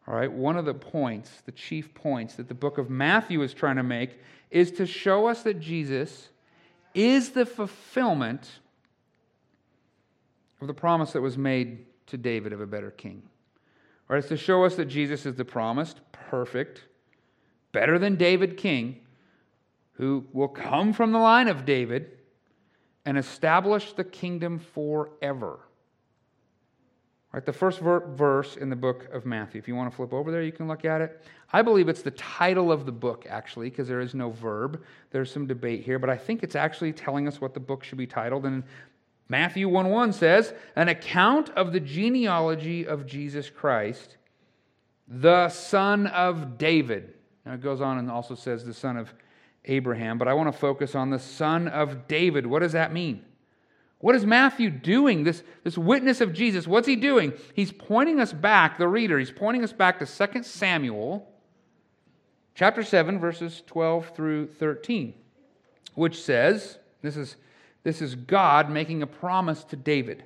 All 0.08 0.14
right, 0.14 0.30
one 0.30 0.56
of 0.56 0.64
the 0.64 0.74
points, 0.74 1.30
the 1.44 1.52
chief 1.52 1.92
points 1.94 2.34
that 2.34 2.48
the 2.48 2.54
book 2.54 2.78
of 2.78 2.90
Matthew 2.90 3.42
is 3.42 3.52
trying 3.52 3.76
to 3.76 3.82
make 3.82 4.20
is 4.50 4.70
to 4.72 4.86
show 4.86 5.26
us 5.26 5.42
that 5.42 5.60
Jesus 5.60 6.28
is 6.94 7.30
the 7.30 7.44
fulfillment 7.44 8.48
of 10.60 10.66
the 10.66 10.74
promise 10.74 11.12
that 11.12 11.20
was 11.20 11.36
made 11.36 11.86
to 12.06 12.16
David 12.16 12.52
of 12.52 12.60
a 12.60 12.66
better 12.66 12.90
king. 12.90 13.22
Right, 14.08 14.18
it's 14.18 14.28
to 14.28 14.36
show 14.36 14.64
us 14.64 14.76
that 14.76 14.86
Jesus 14.86 15.26
is 15.26 15.34
the 15.34 15.44
promised, 15.44 16.00
perfect, 16.12 16.82
better 17.72 17.98
than 17.98 18.16
David 18.16 18.56
king, 18.56 19.00
who 19.94 20.26
will 20.32 20.48
come 20.48 20.92
from 20.92 21.12
the 21.12 21.18
line 21.18 21.48
of 21.48 21.64
David 21.64 22.18
and 23.04 23.18
establish 23.18 23.92
the 23.92 24.04
kingdom 24.04 24.58
forever. 24.58 25.58
Right, 27.32 27.44
the 27.44 27.52
first 27.52 27.80
ver- 27.80 28.06
verse 28.06 28.56
in 28.56 28.70
the 28.70 28.76
book 28.76 29.08
of 29.12 29.26
Matthew. 29.26 29.58
If 29.58 29.68
you 29.68 29.74
want 29.74 29.90
to 29.90 29.96
flip 29.96 30.14
over 30.14 30.30
there, 30.30 30.42
you 30.42 30.52
can 30.52 30.68
look 30.68 30.84
at 30.84 31.00
it. 31.00 31.22
I 31.52 31.60
believe 31.60 31.88
it's 31.88 32.02
the 32.02 32.12
title 32.12 32.72
of 32.72 32.86
the 32.86 32.92
book, 32.92 33.26
actually, 33.28 33.68
because 33.68 33.88
there 33.88 34.00
is 34.00 34.14
no 34.14 34.30
verb. 34.30 34.82
There's 35.10 35.30
some 35.30 35.46
debate 35.46 35.84
here, 35.84 35.98
but 35.98 36.08
I 36.08 36.16
think 36.16 36.42
it's 36.42 36.56
actually 36.56 36.92
telling 36.92 37.28
us 37.28 37.40
what 37.40 37.52
the 37.52 37.60
book 37.60 37.84
should 37.84 37.98
be 37.98 38.06
titled. 38.06 38.46
And 38.46 38.64
Matthew 39.28 39.68
1 39.68 39.88
1 39.88 40.12
says, 40.12 40.54
An 40.76 40.88
account 40.88 41.50
of 41.50 41.72
the 41.72 41.80
genealogy 41.80 42.86
of 42.86 43.06
Jesus 43.06 43.50
Christ, 43.50 44.16
the 45.08 45.48
son 45.48 46.06
of 46.08 46.58
David. 46.58 47.14
Now 47.44 47.54
it 47.54 47.60
goes 47.60 47.80
on 47.80 47.98
and 47.98 48.10
also 48.10 48.34
says 48.34 48.64
the 48.64 48.74
son 48.74 48.96
of 48.96 49.12
Abraham, 49.64 50.18
but 50.18 50.28
I 50.28 50.34
want 50.34 50.52
to 50.52 50.58
focus 50.58 50.94
on 50.94 51.10
the 51.10 51.18
son 51.18 51.68
of 51.68 52.06
David. 52.06 52.46
What 52.46 52.60
does 52.60 52.72
that 52.72 52.92
mean? 52.92 53.24
What 53.98 54.14
is 54.14 54.26
Matthew 54.26 54.70
doing? 54.70 55.24
This, 55.24 55.42
this 55.64 55.78
witness 55.78 56.20
of 56.20 56.32
Jesus, 56.32 56.66
what's 56.66 56.86
he 56.86 56.96
doing? 56.96 57.32
He's 57.54 57.72
pointing 57.72 58.20
us 58.20 58.32
back, 58.32 58.78
the 58.78 58.88
reader, 58.88 59.18
he's 59.18 59.30
pointing 59.30 59.64
us 59.64 59.72
back 59.72 59.98
to 59.98 60.06
2 60.06 60.42
Samuel 60.42 61.28
chapter 62.54 62.82
7, 62.82 63.18
verses 63.18 63.62
12 63.66 64.10
through 64.14 64.46
13, 64.54 65.14
which 65.94 66.22
says, 66.22 66.78
this 67.02 67.16
is, 67.16 67.36
this 67.86 68.02
is 68.02 68.16
God 68.16 68.68
making 68.68 69.00
a 69.00 69.06
promise 69.06 69.62
to 69.62 69.76
David. 69.76 70.24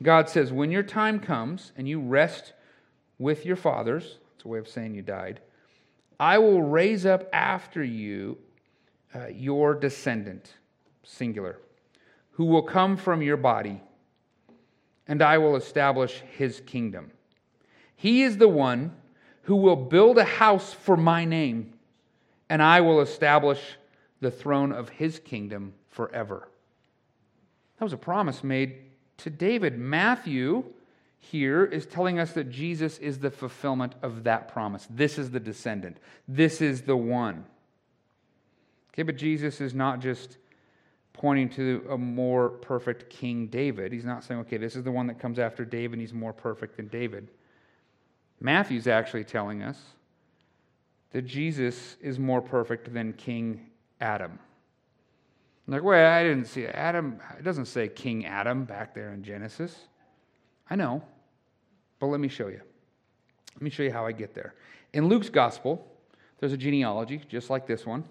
God 0.00 0.28
says, 0.28 0.52
When 0.52 0.70
your 0.70 0.84
time 0.84 1.18
comes 1.18 1.72
and 1.76 1.88
you 1.88 1.98
rest 1.98 2.52
with 3.18 3.44
your 3.44 3.56
fathers, 3.56 4.18
it's 4.36 4.44
a 4.44 4.48
way 4.48 4.60
of 4.60 4.68
saying 4.68 4.94
you 4.94 5.02
died, 5.02 5.40
I 6.20 6.38
will 6.38 6.62
raise 6.62 7.04
up 7.04 7.28
after 7.32 7.82
you 7.82 8.38
uh, 9.12 9.26
your 9.26 9.74
descendant 9.74 10.54
singular, 11.02 11.58
who 12.30 12.44
will 12.44 12.62
come 12.62 12.96
from 12.96 13.22
your 13.22 13.36
body, 13.36 13.82
and 15.08 15.20
I 15.20 15.38
will 15.38 15.56
establish 15.56 16.22
his 16.36 16.60
kingdom. 16.60 17.10
He 17.96 18.22
is 18.22 18.36
the 18.36 18.46
one 18.46 18.94
who 19.42 19.56
will 19.56 19.74
build 19.74 20.16
a 20.16 20.24
house 20.24 20.72
for 20.72 20.96
my 20.96 21.24
name, 21.24 21.72
and 22.48 22.62
I 22.62 22.82
will 22.82 23.00
establish 23.00 23.78
the 24.20 24.30
throne 24.30 24.70
of 24.70 24.90
his 24.90 25.18
kingdom 25.18 25.74
forever. 25.88 26.46
That 27.78 27.84
was 27.84 27.92
a 27.92 27.98
promise 27.98 28.44
made 28.44 28.76
to 29.18 29.30
David. 29.30 29.78
Matthew 29.78 30.64
here 31.18 31.64
is 31.64 31.86
telling 31.86 32.18
us 32.18 32.32
that 32.32 32.50
Jesus 32.50 32.98
is 32.98 33.20
the 33.20 33.30
fulfillment 33.30 33.94
of 34.02 34.24
that 34.24 34.48
promise. 34.48 34.86
This 34.90 35.18
is 35.18 35.30
the 35.30 35.40
descendant, 35.40 35.98
this 36.26 36.60
is 36.60 36.82
the 36.82 36.96
one. 36.96 37.44
Okay, 38.92 39.02
but 39.02 39.16
Jesus 39.16 39.60
is 39.60 39.72
not 39.72 40.00
just 40.00 40.36
pointing 41.14 41.48
to 41.50 41.86
a 41.90 41.96
more 41.96 42.48
perfect 42.48 43.08
King 43.08 43.46
David. 43.46 43.92
He's 43.92 44.04
not 44.04 44.24
saying, 44.24 44.40
okay, 44.40 44.56
this 44.58 44.76
is 44.76 44.82
the 44.82 44.92
one 44.92 45.06
that 45.06 45.18
comes 45.18 45.38
after 45.38 45.64
David, 45.64 45.98
he's 46.00 46.12
more 46.12 46.32
perfect 46.32 46.76
than 46.76 46.88
David. 46.88 47.28
Matthew's 48.40 48.86
actually 48.86 49.24
telling 49.24 49.62
us 49.62 49.80
that 51.12 51.22
Jesus 51.22 51.96
is 52.00 52.18
more 52.18 52.42
perfect 52.42 52.92
than 52.92 53.12
King 53.12 53.70
Adam. 54.00 54.38
I'm 55.72 55.78
like, 55.78 55.84
wait, 55.84 56.04
I 56.04 56.22
didn't 56.22 56.44
see 56.44 56.64
it. 56.64 56.74
Adam, 56.74 57.18
it 57.38 57.44
doesn't 57.44 57.64
say 57.64 57.88
King 57.88 58.26
Adam 58.26 58.64
back 58.64 58.94
there 58.94 59.14
in 59.14 59.22
Genesis. 59.22 59.74
I 60.68 60.76
know, 60.76 61.02
but 61.98 62.08
let 62.08 62.20
me 62.20 62.28
show 62.28 62.48
you. 62.48 62.60
Let 63.54 63.62
me 63.62 63.70
show 63.70 63.82
you 63.82 63.90
how 63.90 64.04
I 64.04 64.12
get 64.12 64.34
there. 64.34 64.54
In 64.92 65.08
Luke's 65.08 65.30
gospel, 65.30 65.86
there's 66.40 66.52
a 66.52 66.58
genealogy 66.58 67.22
just 67.26 67.48
like 67.48 67.66
this 67.66 67.86
one, 67.86 68.04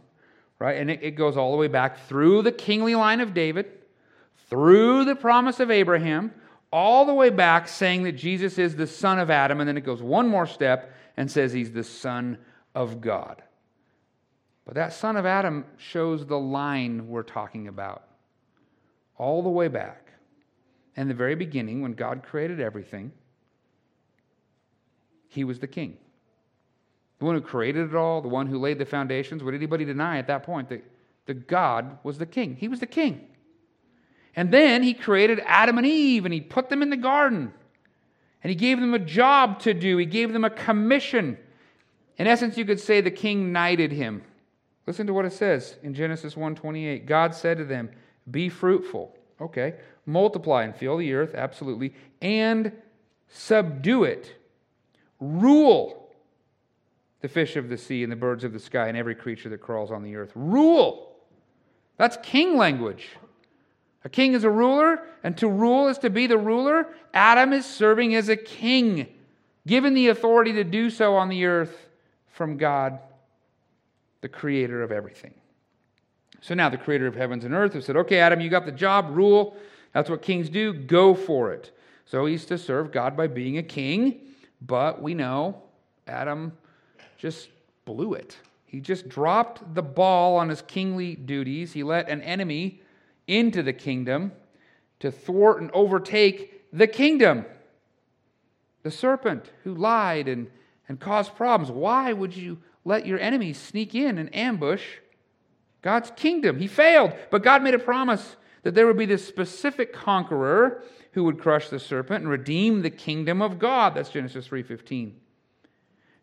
right? 0.58 0.78
And 0.78 0.89
it, 0.89 1.04
it 1.04 1.12
goes 1.12 1.38
all 1.38 1.52
the 1.52 1.58
way 1.58 1.67
back 1.67 2.08
through 2.08 2.41
the 2.41 2.52
kingly 2.52 2.95
line 2.95 3.19
of 3.19 3.36
David, 3.36 3.67
through 4.50 5.06
the 5.06 5.15
promise 5.15 5.60
of 5.60 5.69
Abraham, 5.69 6.34
all 6.74 7.06
the 7.06 7.13
way 7.13 7.30
back 7.30 7.67
saying 7.67 8.02
that 8.04 8.13
Jesus 8.13 8.58
is 8.58 8.76
the 8.76 8.88
son 8.88 9.19
of 9.19 9.30
Adam, 9.30 9.60
and 9.60 9.67
then 9.67 9.78
it 9.78 9.86
goes 9.86 10.02
one 10.02 10.28
more 10.28 10.47
step 10.47 10.95
and 11.15 11.30
says 11.30 11.54
he's 11.54 11.74
the 11.74 11.84
son 11.84 12.39
of 12.74 13.02
God. 13.02 13.43
But 14.71 14.75
that 14.75 14.93
son 14.93 15.17
of 15.17 15.25
Adam 15.25 15.65
shows 15.75 16.25
the 16.25 16.39
line 16.39 17.10
we're 17.10 17.23
talking 17.23 17.67
about 17.67 18.03
all 19.17 19.43
the 19.43 19.49
way 19.49 19.67
back. 19.67 20.13
In 20.95 21.10
the 21.10 21.13
very 21.13 21.36
beginning, 21.36 21.81
when 21.81 21.91
God 21.91 22.23
created 22.23 22.62
everything, 22.62 23.12
he 25.27 25.43
was 25.43 25.60
the 25.60 25.67
king. 25.67 25.97
The 27.19 27.25
one 27.25 27.36
who 27.36 27.41
created 27.41 27.89
it 27.89 27.97
all, 27.97 28.21
the 28.21 28.29
one 28.29 28.47
who 28.47 28.57
laid 28.57 28.79
the 28.79 28.86
foundations. 28.86 29.43
Would 29.43 29.53
anybody 29.53 29.84
deny 29.84 30.19
at 30.19 30.27
that 30.27 30.43
point 30.43 30.69
that, 30.69 30.86
the 31.25 31.34
God 31.34 31.97
was 32.03 32.17
the 32.17 32.25
king? 32.25 32.55
He 32.55 32.69
was 32.69 32.79
the 32.79 32.88
king. 32.88 33.27
And 34.38 34.53
then 34.53 34.84
he 34.84 34.93
created 34.93 35.41
Adam 35.47 35.79
and 35.79 35.86
Eve 35.86 36.23
and 36.23 36.34
he 36.34 36.39
put 36.39 36.69
them 36.69 36.81
in 36.81 36.89
the 36.89 36.95
garden. 36.95 37.51
And 38.41 38.49
he 38.49 38.55
gave 38.55 38.79
them 38.79 38.93
a 38.93 38.99
job 38.99 39.60
to 39.63 39.73
do, 39.73 39.97
he 39.97 40.05
gave 40.05 40.31
them 40.31 40.45
a 40.45 40.49
commission. 40.49 41.38
In 42.15 42.25
essence, 42.25 42.57
you 42.57 42.63
could 42.63 42.79
say 42.79 43.01
the 43.01 43.12
king 43.12 43.51
knighted 43.51 43.91
him. 43.91 44.23
Listen 44.88 45.08
to 45.08 45.13
what 45.13 45.26
it 45.26 45.34
says 45.34 45.78
in 45.84 45.94
Genesis 45.94 46.36
1:28. 46.36 47.06
God 47.06 47.36
said 47.36 47.58
to 47.58 47.65
them, 47.65 47.89
"Be 48.30 48.50
fruitful." 48.50 49.15
Okay. 49.39 49.76
Multiply 50.06 50.63
and 50.63 50.76
fill 50.76 50.98
the 50.98 51.13
earth, 51.13 51.36
absolutely, 51.36 51.94
and 52.22 52.72
subdue 53.28 54.04
it. 54.04 54.36
Rule 55.20 56.10
the 57.22 57.28
fish 57.28 57.56
of 57.56 57.70
the 57.70 57.78
sea 57.78 58.04
and 58.04 58.12
the 58.12 58.15
birds 58.15 58.44
of 58.44 58.52
the 58.52 58.60
sky 58.60 58.88
and 58.88 58.98
every 58.98 59.15
creature 59.15 59.50
that 59.50 59.60
crawls 59.60 59.91
on 59.91 60.04
the 60.04 60.15
earth. 60.15 60.32
Rule. 60.36 61.15
That's 61.98 62.17
king 62.24 62.58
language. 62.58 63.10
A 64.04 64.10
king 64.10 64.34
is 64.34 64.44
a 64.44 64.50
ruler, 64.50 65.04
and 65.24 65.38
to 65.38 65.48
rule 65.48 65.88
is 65.88 66.00
to 66.00 66.10
be 66.10 66.26
the 66.26 66.38
ruler. 66.38 66.88
Adam 67.13 67.54
is 67.54 67.67
serving 67.67 68.15
as 68.15 68.30
a 68.30 68.36
king, 68.36 69.08
given 69.67 69.94
the 69.94 70.08
authority 70.08 70.54
to 70.54 70.63
do 70.63 70.89
so 70.89 71.15
on 71.15 71.30
the 71.30 71.46
earth 71.46 71.89
from 72.28 72.58
God, 72.58 72.98
the 74.21 74.29
creator 74.29 74.81
of 74.84 74.91
everything. 74.91 75.34
So 76.41 76.55
now 76.55 76.69
the 76.69 76.77
creator 76.77 77.07
of 77.07 77.15
heavens 77.15 77.45
and 77.45 77.53
earth 77.53 77.73
has 77.73 77.86
said, 77.86 77.95
Okay, 77.97 78.19
Adam, 78.19 78.41
you 78.41 78.49
got 78.49 78.65
the 78.65 78.71
job, 78.71 79.10
rule. 79.12 79.55
That's 79.93 80.10
what 80.10 80.21
kings 80.21 80.49
do. 80.49 80.73
Go 80.73 81.13
for 81.13 81.51
it. 81.51 81.75
So 82.05 82.25
he's 82.25 82.45
to 82.45 82.57
serve 82.57 82.91
God 82.91 83.15
by 83.15 83.27
being 83.27 83.57
a 83.57 83.63
king, 83.63 84.21
but 84.62 85.01
we 85.01 85.13
know 85.13 85.62
Adam 86.07 86.53
just 87.17 87.49
blew 87.86 88.13
it. 88.13 88.38
He 88.65 88.79
just 88.79 89.10
dropped 89.10 89.75
the 89.75 89.81
ball 89.81 90.38
on 90.38 90.49
his 90.49 90.62
kingly 90.62 91.15
duties. 91.15 91.73
He 91.73 91.84
let 91.84 92.10
an 92.10 92.21
enemy 92.21 92.81
into 93.27 93.62
the 93.62 93.73
kingdom 93.73 94.31
to 94.99 95.12
thwart 95.12 95.62
and 95.62 95.69
overtake 95.71 96.63
the 96.71 96.88
kingdom. 96.88 97.45
The 98.84 98.91
serpent 98.91 99.51
who 99.63 99.75
lied 99.75 100.27
and, 100.27 100.47
and 100.88 100.99
caused 100.99 101.36
problems. 101.36 101.71
Why 101.71 102.13
would 102.13 102.36
you 102.36 102.57
let 102.84 103.06
your 103.06 103.20
enemies 103.20 103.60
sneak 103.60 103.96
in 103.96 104.17
and 104.17 104.34
ambush 104.36 104.84
God's 105.82 106.12
kingdom? 106.15 106.60
He 106.60 106.67
failed, 106.67 107.13
but 107.30 107.44
God 107.44 107.63
made 107.63 107.74
a 107.74 107.80
promise 107.80 108.36
that 108.63 108.76
there 108.76 108.88
would 108.88 108.98
be 108.98 109.06
this 109.06 109.28
specific 109.28 109.94
conqueror 109.94 110.84
who 111.13 111.24
would 111.24 111.39
crush 111.39 111.70
the 111.70 111.80
serpent 111.80 112.24
and 112.24 112.30
redeem 112.30 112.82
the 112.82 112.89
kingdom 112.89 113.41
of 113.41 113.60
God. 113.60 113.96
That's 113.96 114.10
Genesis 114.10 114.48
3:15. 114.48 115.15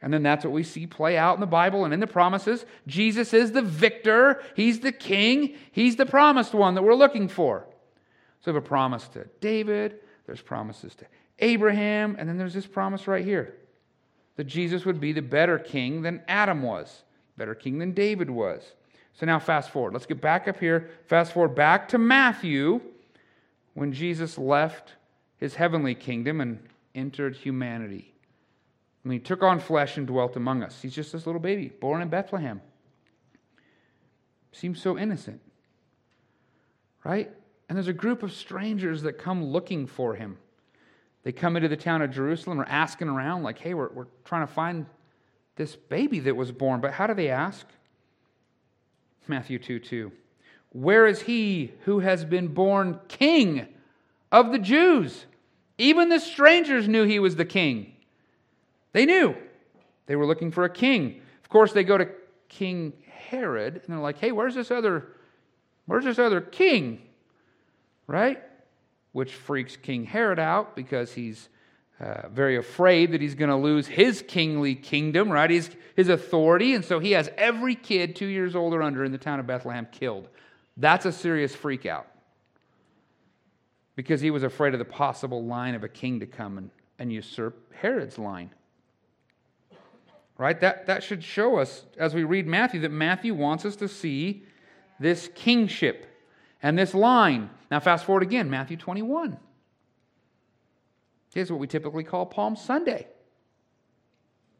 And 0.00 0.12
then 0.14 0.22
that's 0.22 0.44
what 0.44 0.52
we 0.54 0.62
see 0.62 0.86
play 0.86 1.16
out 1.16 1.34
in 1.34 1.40
the 1.40 1.46
Bible 1.46 1.84
and 1.84 1.92
in 1.92 1.98
the 1.98 2.06
promises. 2.06 2.64
Jesus 2.86 3.34
is 3.34 3.50
the 3.52 3.62
victor, 3.62 4.40
he's 4.54 4.80
the 4.80 4.92
king, 4.92 5.56
he's 5.72 5.96
the 5.96 6.06
promised 6.06 6.54
one 6.54 6.74
that 6.74 6.82
we're 6.82 6.94
looking 6.94 7.28
for. 7.28 7.66
So 8.40 8.52
we 8.52 8.54
have 8.54 8.64
a 8.64 8.66
promise 8.66 9.08
to 9.08 9.26
David, 9.40 9.98
there's 10.26 10.40
promises 10.40 10.94
to 10.96 11.06
Abraham, 11.40 12.14
and 12.18 12.28
then 12.28 12.38
there's 12.38 12.54
this 12.54 12.66
promise 12.66 13.08
right 13.08 13.24
here 13.24 13.56
that 14.38 14.44
Jesus 14.44 14.84
would 14.84 15.00
be 15.00 15.12
the 15.12 15.20
better 15.20 15.58
king 15.58 16.02
than 16.02 16.22
Adam 16.28 16.62
was, 16.62 17.02
better 17.36 17.56
king 17.56 17.80
than 17.80 17.90
David 17.90 18.30
was. 18.30 18.62
So 19.14 19.26
now 19.26 19.40
fast 19.40 19.70
forward. 19.70 19.92
Let's 19.92 20.06
get 20.06 20.20
back 20.20 20.46
up 20.46 20.60
here. 20.60 20.90
Fast 21.08 21.32
forward 21.32 21.56
back 21.56 21.88
to 21.88 21.98
Matthew 21.98 22.80
when 23.74 23.92
Jesus 23.92 24.38
left 24.38 24.92
his 25.38 25.56
heavenly 25.56 25.96
kingdom 25.96 26.40
and 26.40 26.60
entered 26.94 27.34
humanity. 27.34 28.14
I 29.04 29.08
mean, 29.08 29.18
he 29.18 29.24
took 29.24 29.42
on 29.42 29.58
flesh 29.58 29.96
and 29.96 30.06
dwelt 30.06 30.36
among 30.36 30.62
us. 30.62 30.80
He's 30.80 30.94
just 30.94 31.12
this 31.12 31.26
little 31.26 31.40
baby 31.40 31.72
born 31.80 32.00
in 32.00 32.08
Bethlehem. 32.08 32.60
Seems 34.52 34.80
so 34.80 34.96
innocent, 34.96 35.40
right? 37.02 37.28
And 37.68 37.74
there's 37.74 37.88
a 37.88 37.92
group 37.92 38.22
of 38.22 38.32
strangers 38.32 39.02
that 39.02 39.18
come 39.18 39.46
looking 39.46 39.88
for 39.88 40.14
him. 40.14 40.38
They 41.24 41.32
come 41.32 41.56
into 41.56 41.68
the 41.68 41.76
town 41.76 42.02
of 42.02 42.10
Jerusalem 42.10 42.60
are 42.60 42.68
asking 42.68 43.08
around, 43.08 43.42
like, 43.42 43.58
hey, 43.58 43.74
we're, 43.74 43.90
we're 43.92 44.06
trying 44.24 44.46
to 44.46 44.52
find 44.52 44.86
this 45.56 45.76
baby 45.76 46.20
that 46.20 46.36
was 46.36 46.52
born. 46.52 46.80
But 46.80 46.92
how 46.92 47.06
do 47.06 47.14
they 47.14 47.28
ask? 47.28 47.66
Matthew 49.26 49.58
2 49.58 49.78
2. 49.80 50.12
Where 50.70 51.06
is 51.06 51.22
he 51.22 51.72
who 51.84 52.00
has 52.00 52.24
been 52.24 52.48
born 52.48 53.00
king 53.08 53.66
of 54.30 54.52
the 54.52 54.58
Jews? 54.58 55.26
Even 55.78 56.08
the 56.08 56.20
strangers 56.20 56.88
knew 56.88 57.04
he 57.04 57.18
was 57.18 57.36
the 57.36 57.44
king. 57.44 57.94
They 58.92 59.06
knew. 59.06 59.34
They 60.06 60.16
were 60.16 60.26
looking 60.26 60.50
for 60.50 60.64
a 60.64 60.70
king. 60.70 61.20
Of 61.42 61.48
course, 61.48 61.72
they 61.72 61.84
go 61.84 61.98
to 61.98 62.08
King 62.48 62.92
Herod 63.06 63.74
and 63.74 63.84
they're 63.88 63.98
like, 63.98 64.18
hey, 64.18 64.32
where's 64.32 64.54
this 64.54 64.70
other, 64.70 65.08
where's 65.86 66.04
this 66.04 66.18
other 66.18 66.40
king? 66.40 67.02
Right? 68.06 68.42
Which 69.12 69.32
freaks 69.32 69.76
King 69.76 70.04
Herod 70.04 70.38
out 70.38 70.76
because 70.76 71.12
he's 71.12 71.48
uh, 72.00 72.28
very 72.28 72.56
afraid 72.56 73.12
that 73.12 73.20
he's 73.20 73.34
going 73.34 73.50
to 73.50 73.56
lose 73.56 73.86
his 73.86 74.22
kingly 74.26 74.74
kingdom, 74.74 75.30
right? 75.30 75.50
His, 75.50 75.70
his 75.96 76.08
authority. 76.08 76.74
And 76.74 76.84
so 76.84 77.00
he 77.00 77.12
has 77.12 77.30
every 77.36 77.74
kid 77.74 78.14
two 78.14 78.26
years 78.26 78.54
old 78.54 78.72
or 78.74 78.82
under 78.82 79.04
in 79.04 79.10
the 79.10 79.18
town 79.18 79.40
of 79.40 79.46
Bethlehem 79.46 79.88
killed. 79.90 80.28
That's 80.76 81.06
a 81.06 81.12
serious 81.12 81.54
freak 81.56 81.86
out 81.86 82.06
because 83.96 84.20
he 84.20 84.30
was 84.30 84.44
afraid 84.44 84.74
of 84.74 84.78
the 84.78 84.84
possible 84.84 85.44
line 85.44 85.74
of 85.74 85.82
a 85.82 85.88
king 85.88 86.20
to 86.20 86.26
come 86.26 86.56
and, 86.56 86.70
and 87.00 87.12
usurp 87.12 87.74
Herod's 87.74 88.16
line. 88.16 88.50
Right? 90.36 90.60
That, 90.60 90.86
that 90.86 91.02
should 91.02 91.24
show 91.24 91.56
us, 91.58 91.84
as 91.96 92.14
we 92.14 92.22
read 92.22 92.46
Matthew, 92.46 92.82
that 92.82 92.92
Matthew 92.92 93.34
wants 93.34 93.64
us 93.64 93.74
to 93.74 93.88
see 93.88 94.44
this 95.00 95.28
kingship 95.34 96.06
and 96.62 96.78
this 96.78 96.94
line. 96.94 97.50
Now, 97.70 97.80
fast 97.80 98.04
forward 98.04 98.22
again, 98.22 98.48
Matthew 98.48 98.76
21. 98.76 99.38
Here's 101.34 101.50
what 101.50 101.60
we 101.60 101.66
typically 101.66 102.04
call 102.04 102.26
Palm 102.26 102.56
Sunday. 102.56 103.06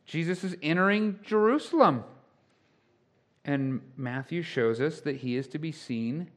Jesus 0.05 0.45
is 0.45 0.57
entering 0.63 1.19
Jerusalem. 1.23 2.05
And 3.45 3.81
Matthew 3.97 4.43
shows 4.43 4.81
us 4.81 5.01
that 5.01 5.17
he 5.17 5.37
is 5.37 5.49
to 5.49 5.59
be 5.59 5.73
seen 5.73 6.31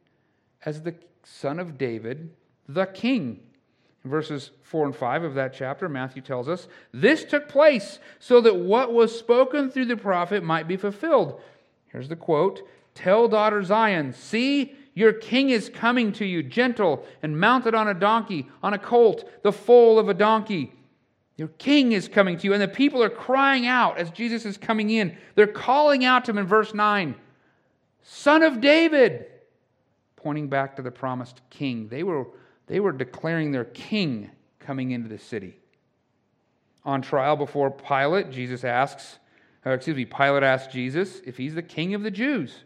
as 0.66 0.82
the 0.82 0.96
son 1.24 1.60
of 1.60 1.78
David, 1.78 2.32
the 2.68 2.86
king. 2.86 3.42
In 4.04 4.10
verses 4.10 4.52
4 4.64 4.86
and 4.88 4.96
5 4.96 5.24
of 5.24 5.34
that 5.36 5.54
chapter, 5.54 5.90
Matthew 5.90 6.22
tells 6.22 6.48
us 6.48 6.68
this 6.94 7.24
took 7.24 7.50
place 7.50 8.00
so 8.20 8.42
that 8.42 8.56
what 8.56 8.94
was 8.94 9.18
spoken 9.18 9.70
through 9.70 9.86
the 9.86 9.98
prophet 9.98 10.44
might 10.44 10.68
be 10.68 10.78
fulfilled. 10.78 11.42
Here's 11.88 12.10
the 12.10 12.16
quote 12.16 12.62
Tell 12.96 13.28
daughter 13.28 13.64
Zion, 13.64 14.14
see, 14.14 14.76
Your 14.94 15.14
king 15.14 15.50
is 15.50 15.70
coming 15.70 16.12
to 16.14 16.26
you, 16.26 16.44
gentle 16.44 17.06
and 17.24 17.40
mounted 17.40 17.74
on 17.74 17.88
a 17.88 17.94
donkey, 17.94 18.50
on 18.62 18.74
a 18.74 18.80
colt, 18.80 19.30
the 19.44 19.52
foal 19.52 19.98
of 19.98 20.10
a 20.10 20.14
donkey. 20.14 20.74
Your 21.38 21.48
king 21.48 21.94
is 21.94 22.08
coming 22.08 22.38
to 22.38 22.44
you. 22.46 22.54
And 22.54 22.62
the 22.62 22.68
people 22.68 23.02
are 23.02 23.10
crying 23.10 23.66
out 23.66 23.98
as 23.98 24.12
Jesus 24.12 24.46
is 24.46 24.58
coming 24.58 24.90
in. 24.90 25.18
They're 25.36 25.48
calling 25.48 26.04
out 26.04 26.26
to 26.26 26.32
him 26.32 26.38
in 26.38 26.46
verse 26.46 26.74
9 26.74 27.16
Son 28.04 28.44
of 28.44 28.62
David, 28.62 29.28
pointing 30.16 30.50
back 30.50 30.76
to 30.76 30.82
the 30.82 30.92
promised 30.92 31.42
king. 31.50 31.88
They 31.88 32.04
were, 32.04 32.28
they 32.68 32.80
were 32.80 32.92
declaring 32.92 33.52
their 33.52 33.66
king 33.66 34.30
coming 34.60 34.92
into 34.92 35.08
the 35.08 35.18
city. 35.18 35.58
On 36.84 37.02
trial 37.02 37.36
before 37.36 37.72
Pilate, 37.72 38.32
Jesus 38.32 38.64
asks, 38.64 39.20
or 39.66 39.74
excuse 39.74 39.96
me, 39.96 40.06
Pilate 40.06 40.44
asks 40.44 40.74
Jesus 40.74 41.22
if 41.26 41.38
he's 41.38 41.56
the 41.56 41.62
king 41.62 41.94
of 41.94 42.02
the 42.02 42.12
Jews. 42.12 42.64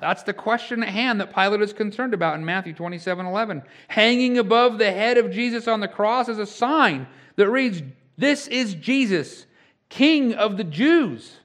That's 0.00 0.22
the 0.22 0.32
question 0.32 0.82
at 0.82 0.88
hand 0.88 1.20
that 1.20 1.34
Pilate 1.34 1.60
is 1.60 1.72
concerned 1.72 2.14
about 2.14 2.36
in 2.36 2.44
Matthew 2.44 2.72
27 2.72 3.26
11. 3.26 3.62
Hanging 3.88 4.38
above 4.38 4.78
the 4.78 4.90
head 4.90 5.18
of 5.18 5.30
Jesus 5.30 5.68
on 5.68 5.80
the 5.80 5.88
cross 5.88 6.28
is 6.28 6.38
a 6.38 6.46
sign 6.46 7.06
that 7.36 7.50
reads, 7.50 7.82
This 8.16 8.46
is 8.48 8.74
Jesus, 8.74 9.46
King 9.88 10.34
of 10.34 10.56
the 10.56 10.64
Jews. 10.64 11.36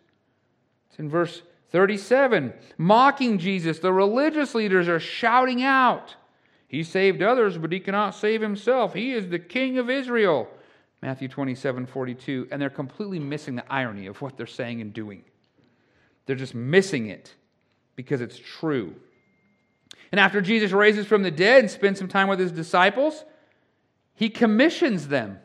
It's 0.89 0.99
in 0.99 1.09
verse 1.09 1.41
37. 1.71 2.53
Mocking 2.77 3.37
Jesus, 3.37 3.79
the 3.79 3.91
religious 3.91 4.55
leaders 4.55 4.87
are 4.87 4.99
shouting 4.99 5.61
out, 5.61 6.15
He 6.67 6.83
saved 6.83 7.21
others, 7.21 7.57
but 7.57 7.71
He 7.71 7.79
cannot 7.81 8.15
save 8.15 8.41
Himself. 8.41 8.93
He 8.93 9.13
is 9.13 9.27
the 9.27 9.39
King 9.39 9.77
of 9.77 9.89
Israel. 9.89 10.47
Matthew 11.01 11.27
27 11.27 11.85
42. 11.85 12.47
And 12.49 12.61
they're 12.61 12.69
completely 12.69 13.19
missing 13.19 13.55
the 13.55 13.71
irony 13.71 14.07
of 14.07 14.21
what 14.21 14.37
they're 14.37 14.47
saying 14.47 14.81
and 14.81 14.93
doing. 14.93 15.23
They're 16.25 16.35
just 16.35 16.55
missing 16.55 17.07
it 17.07 17.35
because 17.95 18.21
it's 18.21 18.37
true. 18.37 18.95
And 20.11 20.19
after 20.19 20.41
Jesus 20.41 20.71
raises 20.71 21.05
from 21.05 21.23
the 21.23 21.31
dead 21.31 21.61
and 21.61 21.71
spends 21.71 21.99
some 21.99 22.07
time 22.07 22.27
with 22.27 22.39
his 22.39 22.51
disciples, 22.51 23.23
he 24.13 24.29
commissions 24.29 25.07
them. 25.07 25.39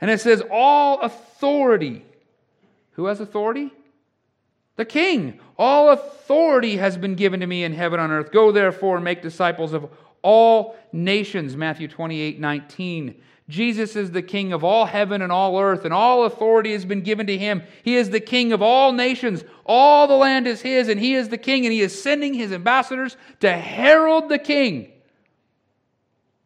And 0.00 0.10
it 0.10 0.20
says, 0.20 0.42
All 0.50 1.00
authority. 1.00 2.04
Who 2.92 3.06
has 3.06 3.20
authority? 3.20 3.72
The 4.76 4.84
king. 4.84 5.40
All 5.58 5.90
authority 5.90 6.76
has 6.76 6.96
been 6.96 7.14
given 7.14 7.40
to 7.40 7.46
me 7.46 7.64
in 7.64 7.72
heaven 7.72 8.00
and 8.00 8.12
on 8.12 8.18
earth. 8.18 8.32
Go 8.32 8.52
therefore 8.52 8.96
and 8.96 9.04
make 9.04 9.22
disciples 9.22 9.72
of 9.72 9.90
all 10.22 10.76
nations. 10.92 11.56
Matthew 11.56 11.88
28 11.88 12.40
19. 12.40 13.20
Jesus 13.52 13.96
is 13.96 14.12
the 14.12 14.22
king 14.22 14.54
of 14.54 14.64
all 14.64 14.86
heaven 14.86 15.20
and 15.20 15.30
all 15.30 15.60
earth, 15.60 15.84
and 15.84 15.92
all 15.92 16.24
authority 16.24 16.72
has 16.72 16.86
been 16.86 17.02
given 17.02 17.26
to 17.26 17.36
him. 17.36 17.62
He 17.82 17.96
is 17.96 18.08
the 18.08 18.18
king 18.18 18.50
of 18.50 18.62
all 18.62 18.92
nations. 18.92 19.44
All 19.66 20.06
the 20.06 20.14
land 20.14 20.46
is 20.46 20.62
his, 20.62 20.88
and 20.88 20.98
he 20.98 21.14
is 21.14 21.28
the 21.28 21.36
king, 21.36 21.66
and 21.66 21.72
he 21.72 21.82
is 21.82 22.02
sending 22.02 22.32
his 22.32 22.50
ambassadors 22.50 23.18
to 23.40 23.52
herald 23.52 24.30
the 24.30 24.38
king, 24.38 24.90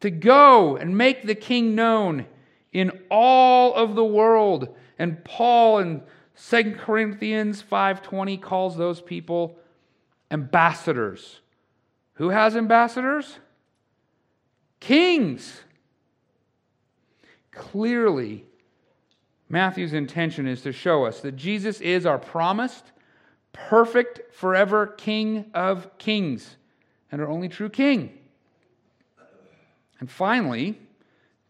to 0.01 0.11
go 0.11 0.77
and 0.77 0.99
make 0.99 1.25
the 1.25 1.37
king 1.37 1.77
known 1.77 2.27
in 2.73 2.90
all 3.09 3.73
of 3.75 3.95
the 3.95 4.05
world. 4.05 4.75
And 4.99 5.25
Paul 5.25 5.79
in 5.79 6.03
2 6.35 6.75
Corinthians 6.77 7.62
5:20 7.62 8.37
calls 8.37 8.77
those 8.77 9.01
people 9.01 9.57
ambassadors. 10.33 11.40
Who 12.14 12.31
has 12.31 12.57
ambassadors? 12.57 13.38
Kings. 14.81 15.62
Clearly, 17.57 18.45
Matthew's 19.49 19.95
intention 19.95 20.47
is 20.47 20.61
to 20.62 20.73
show 20.73 21.07
us 21.07 21.21
that 21.21 21.33
Jesus 21.33 21.81
is 21.81 22.05
our 22.05 22.19
promised, 22.19 22.85
perfect, 23.53 24.35
forever 24.35 24.87
King 24.87 25.47
of 25.55 25.97
kings 25.99 26.57
and 27.11 27.21
our 27.21 27.29
only 27.29 27.49
true 27.49 27.71
King. 27.71 28.16
And 29.99 30.11
finally, 30.11 30.79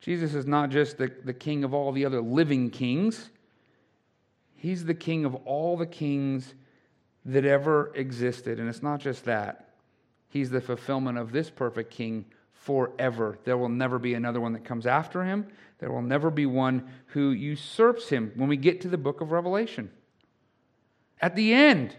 Jesus 0.00 0.34
is 0.34 0.46
not 0.46 0.70
just 0.70 0.98
the, 0.98 1.10
the 1.24 1.34
King 1.34 1.64
of 1.64 1.74
all 1.74 1.90
the 1.90 2.04
other 2.04 2.20
living 2.20 2.70
kings, 2.70 3.30
He's 4.54 4.84
the 4.84 4.94
King 4.94 5.24
of 5.24 5.34
all 5.44 5.76
the 5.76 5.86
kings 5.86 6.54
that 7.24 7.44
ever 7.44 7.92
existed. 7.94 8.58
And 8.58 8.68
it's 8.68 8.82
not 8.82 9.00
just 9.00 9.24
that, 9.24 9.74
He's 10.28 10.50
the 10.50 10.60
fulfillment 10.60 11.18
of 11.18 11.32
this 11.32 11.50
perfect 11.50 11.90
King 11.90 12.26
forever. 12.66 13.38
There 13.44 13.56
will 13.56 13.68
never 13.68 14.00
be 14.00 14.14
another 14.14 14.40
one 14.40 14.52
that 14.54 14.64
comes 14.64 14.88
after 14.88 15.24
him. 15.24 15.46
There 15.78 15.92
will 15.92 16.02
never 16.02 16.32
be 16.32 16.46
one 16.46 16.88
who 17.06 17.30
usurps 17.30 18.08
him 18.08 18.32
when 18.34 18.48
we 18.48 18.56
get 18.56 18.80
to 18.80 18.88
the 18.88 18.98
book 18.98 19.20
of 19.20 19.30
Revelation. 19.30 19.88
At 21.20 21.36
the 21.36 21.54
end, 21.54 21.94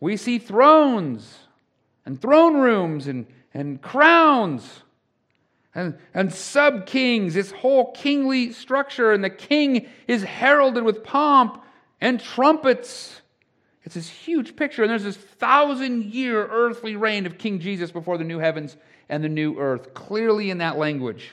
we 0.00 0.16
see 0.16 0.38
thrones 0.38 1.38
and 2.04 2.20
throne 2.20 2.56
rooms 2.56 3.06
and, 3.06 3.26
and 3.54 3.80
crowns 3.80 4.82
and, 5.72 5.96
and 6.12 6.32
sub 6.34 6.86
kings, 6.86 7.34
this 7.34 7.52
whole 7.52 7.92
kingly 7.92 8.52
structure, 8.52 9.12
and 9.12 9.22
the 9.22 9.30
king 9.30 9.86
is 10.08 10.24
heralded 10.24 10.82
with 10.82 11.04
pomp 11.04 11.62
and 12.00 12.18
trumpets. 12.18 13.20
It's 13.84 13.94
this 13.94 14.08
huge 14.08 14.56
picture, 14.56 14.82
and 14.82 14.90
there's 14.90 15.04
this 15.04 15.16
thousand 15.16 16.06
year 16.06 16.44
earthly 16.44 16.96
reign 16.96 17.24
of 17.24 17.38
King 17.38 17.60
Jesus 17.60 17.92
before 17.92 18.18
the 18.18 18.24
new 18.24 18.40
heavens 18.40 18.76
and 19.08 19.22
the 19.22 19.28
new 19.28 19.58
earth, 19.58 19.94
clearly 19.94 20.50
in 20.50 20.58
that 20.58 20.76
language. 20.76 21.32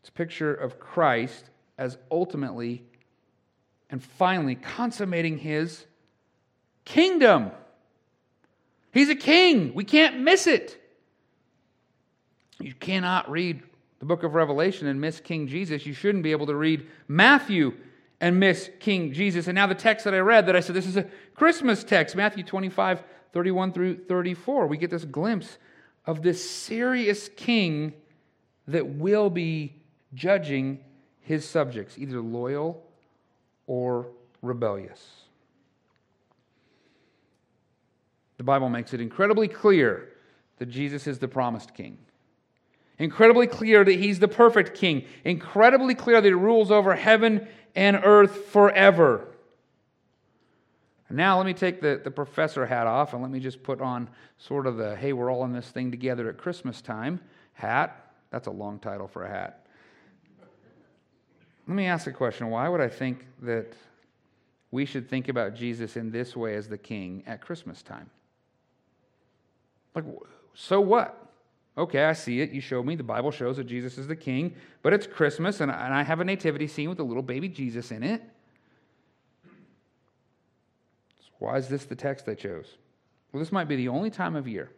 It's 0.00 0.08
a 0.08 0.12
picture 0.12 0.54
of 0.54 0.80
Christ 0.80 1.44
as 1.78 1.98
ultimately 2.10 2.84
and 3.90 4.02
finally 4.02 4.54
consummating 4.54 5.38
his 5.38 5.84
kingdom. 6.84 7.50
He's 8.92 9.08
a 9.08 9.14
king. 9.14 9.74
We 9.74 9.84
can't 9.84 10.20
miss 10.20 10.46
it. 10.46 10.76
You 12.60 12.74
cannot 12.74 13.30
read 13.30 13.62
the 13.98 14.04
book 14.04 14.22
of 14.22 14.34
Revelation 14.34 14.86
and 14.86 15.00
miss 15.00 15.20
King 15.20 15.46
Jesus. 15.46 15.86
You 15.86 15.92
shouldn't 15.92 16.24
be 16.24 16.32
able 16.32 16.46
to 16.46 16.56
read 16.56 16.86
Matthew 17.08 17.74
and 18.20 18.38
miss 18.38 18.70
King 18.80 19.12
Jesus. 19.12 19.46
And 19.46 19.54
now 19.54 19.66
the 19.66 19.74
text 19.74 20.04
that 20.04 20.14
I 20.14 20.18
read 20.18 20.46
that 20.46 20.56
I 20.56 20.60
said 20.60 20.74
this 20.74 20.86
is 20.86 20.96
a 20.96 21.06
Christmas 21.34 21.84
text, 21.84 22.16
Matthew 22.16 22.44
25, 22.44 23.02
31 23.32 23.72
through 23.72 24.04
34. 24.04 24.66
We 24.66 24.76
get 24.76 24.90
this 24.90 25.04
glimpse 25.04 25.58
of 26.06 26.22
this 26.22 26.48
serious 26.48 27.28
king 27.36 27.92
that 28.66 28.86
will 28.86 29.30
be 29.30 29.74
judging 30.14 30.80
his 31.20 31.48
subjects, 31.48 31.98
either 31.98 32.20
loyal 32.20 32.82
or 33.66 34.08
rebellious. 34.42 35.20
The 38.38 38.44
Bible 38.44 38.68
makes 38.68 38.94
it 38.94 39.00
incredibly 39.00 39.48
clear 39.48 40.08
that 40.58 40.66
Jesus 40.66 41.06
is 41.06 41.18
the 41.18 41.28
promised 41.28 41.74
king. 41.74 41.98
Incredibly 42.98 43.46
clear 43.46 43.84
that 43.84 43.98
he's 43.98 44.18
the 44.18 44.28
perfect 44.28 44.74
king. 44.74 45.04
Incredibly 45.24 45.94
clear 45.94 46.20
that 46.20 46.26
he 46.26 46.34
rules 46.34 46.70
over 46.70 46.94
heaven 46.94 47.48
and 47.74 48.00
earth 48.02 48.46
forever. 48.46 49.29
Now, 51.10 51.36
let 51.36 51.46
me 51.46 51.54
take 51.54 51.80
the, 51.80 52.00
the 52.02 52.10
professor 52.10 52.64
hat 52.64 52.86
off 52.86 53.12
and 53.12 53.22
let 53.22 53.30
me 53.30 53.40
just 53.40 53.62
put 53.62 53.80
on 53.80 54.08
sort 54.38 54.66
of 54.66 54.76
the 54.76 54.94
hey, 54.96 55.12
we're 55.12 55.30
all 55.30 55.44
in 55.44 55.52
this 55.52 55.68
thing 55.68 55.90
together 55.90 56.28
at 56.28 56.38
Christmas 56.38 56.80
time 56.80 57.20
hat. 57.52 58.12
That's 58.30 58.46
a 58.46 58.50
long 58.50 58.78
title 58.78 59.08
for 59.08 59.24
a 59.24 59.28
hat. 59.28 59.66
Let 61.66 61.74
me 61.74 61.86
ask 61.86 62.06
a 62.06 62.12
question 62.12 62.48
why 62.48 62.68
would 62.68 62.80
I 62.80 62.88
think 62.88 63.26
that 63.42 63.72
we 64.70 64.84
should 64.84 65.08
think 65.08 65.28
about 65.28 65.54
Jesus 65.54 65.96
in 65.96 66.10
this 66.10 66.36
way 66.36 66.54
as 66.54 66.68
the 66.68 66.78
king 66.78 67.24
at 67.26 67.40
Christmas 67.40 67.82
time? 67.82 68.08
Like, 69.94 70.04
so 70.54 70.80
what? 70.80 71.16
Okay, 71.76 72.04
I 72.04 72.12
see 72.12 72.40
it. 72.40 72.50
You 72.50 72.60
showed 72.60 72.86
me. 72.86 72.94
The 72.94 73.02
Bible 73.02 73.30
shows 73.30 73.56
that 73.56 73.64
Jesus 73.64 73.98
is 73.98 74.06
the 74.06 74.16
king, 74.16 74.54
but 74.82 74.92
it's 74.92 75.06
Christmas, 75.06 75.60
and 75.60 75.70
I 75.70 76.02
have 76.02 76.20
a 76.20 76.24
nativity 76.24 76.66
scene 76.66 76.88
with 76.88 77.00
a 77.00 77.04
little 77.04 77.22
baby 77.22 77.48
Jesus 77.48 77.90
in 77.90 78.02
it. 78.02 78.22
Why 81.40 81.56
is 81.56 81.68
this 81.68 81.84
the 81.84 81.96
text 81.96 82.28
I 82.28 82.34
chose? 82.34 82.76
Well, 83.32 83.40
this 83.40 83.50
might 83.50 83.68
be 83.68 83.76
the 83.76 83.88
only 83.88 84.10
time 84.10 84.36
of 84.36 84.46
year, 84.46 84.70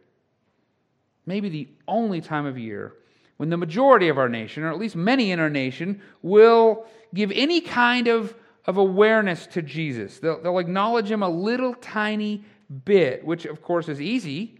maybe 1.25 1.49
the 1.49 1.67
only 1.87 2.21
time 2.21 2.45
of 2.45 2.57
year 2.57 2.93
when 3.37 3.49
the 3.49 3.57
majority 3.57 4.09
of 4.09 4.17
our 4.17 4.29
nation, 4.29 4.63
or 4.63 4.71
at 4.71 4.79
least 4.79 4.95
many 4.95 5.31
in 5.31 5.39
our 5.39 5.49
nation, 5.49 6.01
will 6.21 6.85
give 7.13 7.31
any 7.33 7.61
kind 7.61 8.07
of, 8.07 8.33
of 8.65 8.77
awareness 8.77 9.47
to 9.47 9.61
Jesus. 9.61 10.19
They'll, 10.19 10.41
they'll 10.41 10.59
acknowledge 10.59 11.09
him 11.09 11.23
a 11.23 11.29
little 11.29 11.73
tiny 11.75 12.45
bit, 12.85 13.25
which 13.25 13.45
of 13.45 13.61
course 13.61 13.89
is 13.89 13.99
easy 13.99 14.59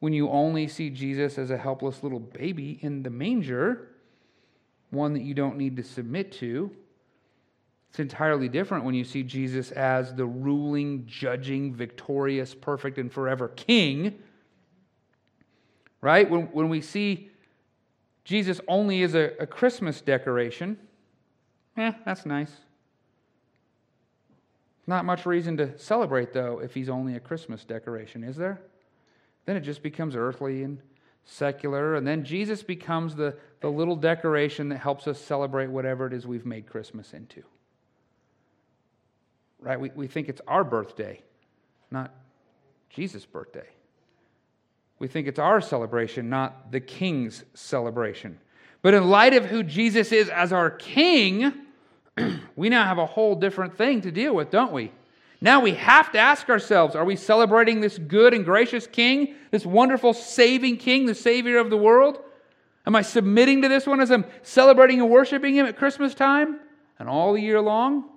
when 0.00 0.12
you 0.12 0.28
only 0.28 0.68
see 0.68 0.90
Jesus 0.90 1.38
as 1.38 1.50
a 1.50 1.58
helpless 1.58 2.02
little 2.02 2.20
baby 2.20 2.78
in 2.82 3.02
the 3.02 3.10
manger, 3.10 3.88
one 4.90 5.12
that 5.14 5.22
you 5.22 5.34
don't 5.34 5.56
need 5.56 5.76
to 5.76 5.82
submit 5.82 6.32
to. 6.32 6.70
It's 7.94 8.00
entirely 8.00 8.48
different 8.48 8.84
when 8.84 8.96
you 8.96 9.04
see 9.04 9.22
Jesus 9.22 9.70
as 9.70 10.12
the 10.12 10.26
ruling, 10.26 11.06
judging, 11.06 11.72
victorious, 11.72 12.52
perfect, 12.52 12.98
and 12.98 13.12
forever 13.12 13.46
King. 13.46 14.18
Right? 16.00 16.28
When, 16.28 16.46
when 16.46 16.68
we 16.68 16.80
see 16.80 17.30
Jesus 18.24 18.60
only 18.66 19.04
as 19.04 19.14
a, 19.14 19.34
a 19.38 19.46
Christmas 19.46 20.00
decoration, 20.00 20.76
eh, 21.76 21.92
that's 22.04 22.26
nice. 22.26 22.50
Not 24.88 25.04
much 25.04 25.24
reason 25.24 25.56
to 25.58 25.78
celebrate, 25.78 26.32
though, 26.32 26.58
if 26.58 26.74
he's 26.74 26.88
only 26.88 27.14
a 27.14 27.20
Christmas 27.20 27.64
decoration, 27.64 28.24
is 28.24 28.34
there? 28.34 28.60
Then 29.46 29.54
it 29.54 29.60
just 29.60 29.84
becomes 29.84 30.16
earthly 30.16 30.64
and 30.64 30.80
secular, 31.24 31.94
and 31.94 32.04
then 32.04 32.24
Jesus 32.24 32.60
becomes 32.60 33.14
the, 33.14 33.36
the 33.60 33.70
little 33.70 33.94
decoration 33.94 34.68
that 34.70 34.78
helps 34.78 35.06
us 35.06 35.20
celebrate 35.20 35.68
whatever 35.68 36.08
it 36.08 36.12
is 36.12 36.26
we've 36.26 36.44
made 36.44 36.66
Christmas 36.66 37.14
into. 37.14 37.44
Right? 39.64 39.80
We, 39.80 39.90
we 39.94 40.06
think 40.06 40.28
it's 40.28 40.42
our 40.46 40.62
birthday, 40.62 41.22
not 41.90 42.12
Jesus' 42.90 43.24
birthday. 43.24 43.66
We 44.98 45.08
think 45.08 45.26
it's 45.26 45.38
our 45.38 45.60
celebration, 45.60 46.28
not 46.28 46.70
the 46.70 46.80
king's 46.80 47.44
celebration. 47.54 48.38
But 48.82 48.92
in 48.92 49.08
light 49.08 49.32
of 49.32 49.46
who 49.46 49.62
Jesus 49.62 50.12
is 50.12 50.28
as 50.28 50.52
our 50.52 50.70
king, 50.70 51.52
we 52.56 52.68
now 52.68 52.84
have 52.84 52.98
a 52.98 53.06
whole 53.06 53.34
different 53.34 53.76
thing 53.76 54.02
to 54.02 54.12
deal 54.12 54.34
with, 54.34 54.50
don't 54.50 54.72
we? 54.72 54.92
Now 55.40 55.60
we 55.60 55.72
have 55.72 56.12
to 56.12 56.18
ask 56.18 56.48
ourselves 56.50 56.94
are 56.94 57.04
we 57.04 57.16
celebrating 57.16 57.80
this 57.80 57.98
good 57.98 58.34
and 58.34 58.44
gracious 58.44 58.86
king, 58.86 59.34
this 59.50 59.64
wonderful 59.64 60.12
saving 60.12 60.76
king, 60.76 61.06
the 61.06 61.14
savior 61.14 61.58
of 61.58 61.70
the 61.70 61.76
world? 61.76 62.18
Am 62.86 62.94
I 62.94 63.00
submitting 63.02 63.62
to 63.62 63.68
this 63.68 63.86
one 63.86 64.00
as 64.00 64.10
I'm 64.10 64.26
celebrating 64.42 65.00
and 65.00 65.08
worshiping 65.08 65.54
him 65.54 65.64
at 65.64 65.78
Christmas 65.78 66.14
time 66.14 66.60
and 66.98 67.08
all 67.08 67.32
the 67.32 67.40
year 67.40 67.60
long? 67.60 68.10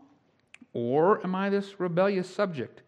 Or 0.79 1.23
am 1.23 1.33
I 1.33 1.49
this 1.49 1.79
rebellious 1.79 2.29
subject 2.29 2.83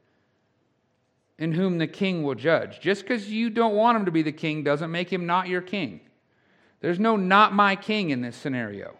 in 1.40 1.54
whom 1.54 1.80
the 1.80 1.88
king 1.88 2.22
will 2.22 2.36
judge? 2.36 2.80
Just 2.80 3.02
because 3.02 3.32
you 3.32 3.50
don't 3.50 3.74
want 3.74 3.98
him 3.98 4.06
to 4.06 4.12
be 4.12 4.22
the 4.22 4.32
king 4.32 4.64
doesn't 4.64 4.92
make 4.92 5.12
him 5.12 5.26
not 5.26 5.48
your 5.48 5.64
king. 5.64 6.00
There's 6.82 7.00
no 7.00 7.16
not 7.16 7.52
my 7.52 7.76
king 7.76 8.12
in 8.12 8.22
this 8.22 8.36
scenario. 8.36 8.96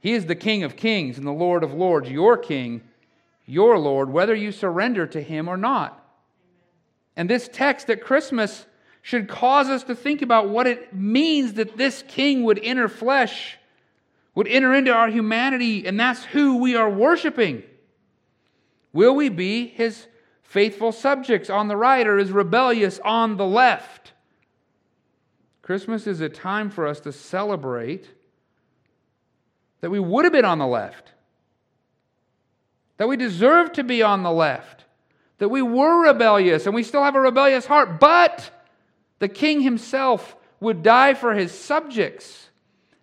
He 0.00 0.14
is 0.14 0.24
the 0.24 0.34
King 0.34 0.62
of 0.62 0.74
kings 0.74 1.18
and 1.18 1.26
the 1.26 1.32
Lord 1.32 1.62
of 1.62 1.74
lords, 1.74 2.08
your 2.08 2.38
King, 2.38 2.80
your 3.44 3.78
Lord, 3.78 4.08
whether 4.08 4.34
you 4.34 4.52
surrender 4.52 5.06
to 5.08 5.22
him 5.22 5.46
or 5.46 5.58
not. 5.58 6.02
And 7.14 7.28
this 7.28 7.46
text 7.52 7.90
at 7.90 8.02
Christmas 8.02 8.64
should 9.02 9.28
cause 9.28 9.68
us 9.68 9.84
to 9.84 9.94
think 9.94 10.22
about 10.22 10.48
what 10.48 10.66
it 10.66 10.94
means 10.94 11.54
that 11.54 11.76
this 11.76 12.02
King 12.08 12.44
would 12.44 12.58
enter 12.62 12.88
flesh, 12.88 13.58
would 14.34 14.48
enter 14.48 14.72
into 14.72 14.94
our 14.94 15.08
humanity, 15.08 15.86
and 15.86 16.00
that's 16.00 16.24
who 16.24 16.56
we 16.56 16.74
are 16.74 16.88
worshiping. 16.88 17.64
Will 18.92 19.14
we 19.14 19.28
be 19.28 19.66
his 19.66 20.06
faithful 20.42 20.92
subjects 20.92 21.50
on 21.50 21.68
the 21.68 21.76
right 21.76 22.06
or 22.06 22.18
his 22.18 22.32
rebellious 22.32 22.98
on 23.04 23.36
the 23.36 23.46
left? 23.46 24.12
Christmas 25.62 26.06
is 26.06 26.20
a 26.20 26.28
time 26.28 26.70
for 26.70 26.86
us 26.86 27.00
to 27.00 27.12
celebrate 27.12 28.08
that 29.80 29.90
we 29.90 30.00
would 30.00 30.24
have 30.24 30.32
been 30.32 30.44
on 30.44 30.58
the 30.58 30.66
left, 30.66 31.12
that 32.96 33.08
we 33.08 33.16
deserve 33.16 33.72
to 33.74 33.84
be 33.84 34.02
on 34.02 34.22
the 34.22 34.32
left, 34.32 34.84
that 35.38 35.50
we 35.50 35.62
were 35.62 36.06
rebellious 36.06 36.66
and 36.66 36.74
we 36.74 36.82
still 36.82 37.04
have 37.04 37.14
a 37.14 37.20
rebellious 37.20 37.66
heart, 37.66 38.00
but 38.00 38.50
the 39.18 39.28
king 39.28 39.60
himself 39.60 40.36
would 40.60 40.82
die 40.82 41.14
for 41.14 41.34
his 41.34 41.52
subjects 41.52 42.48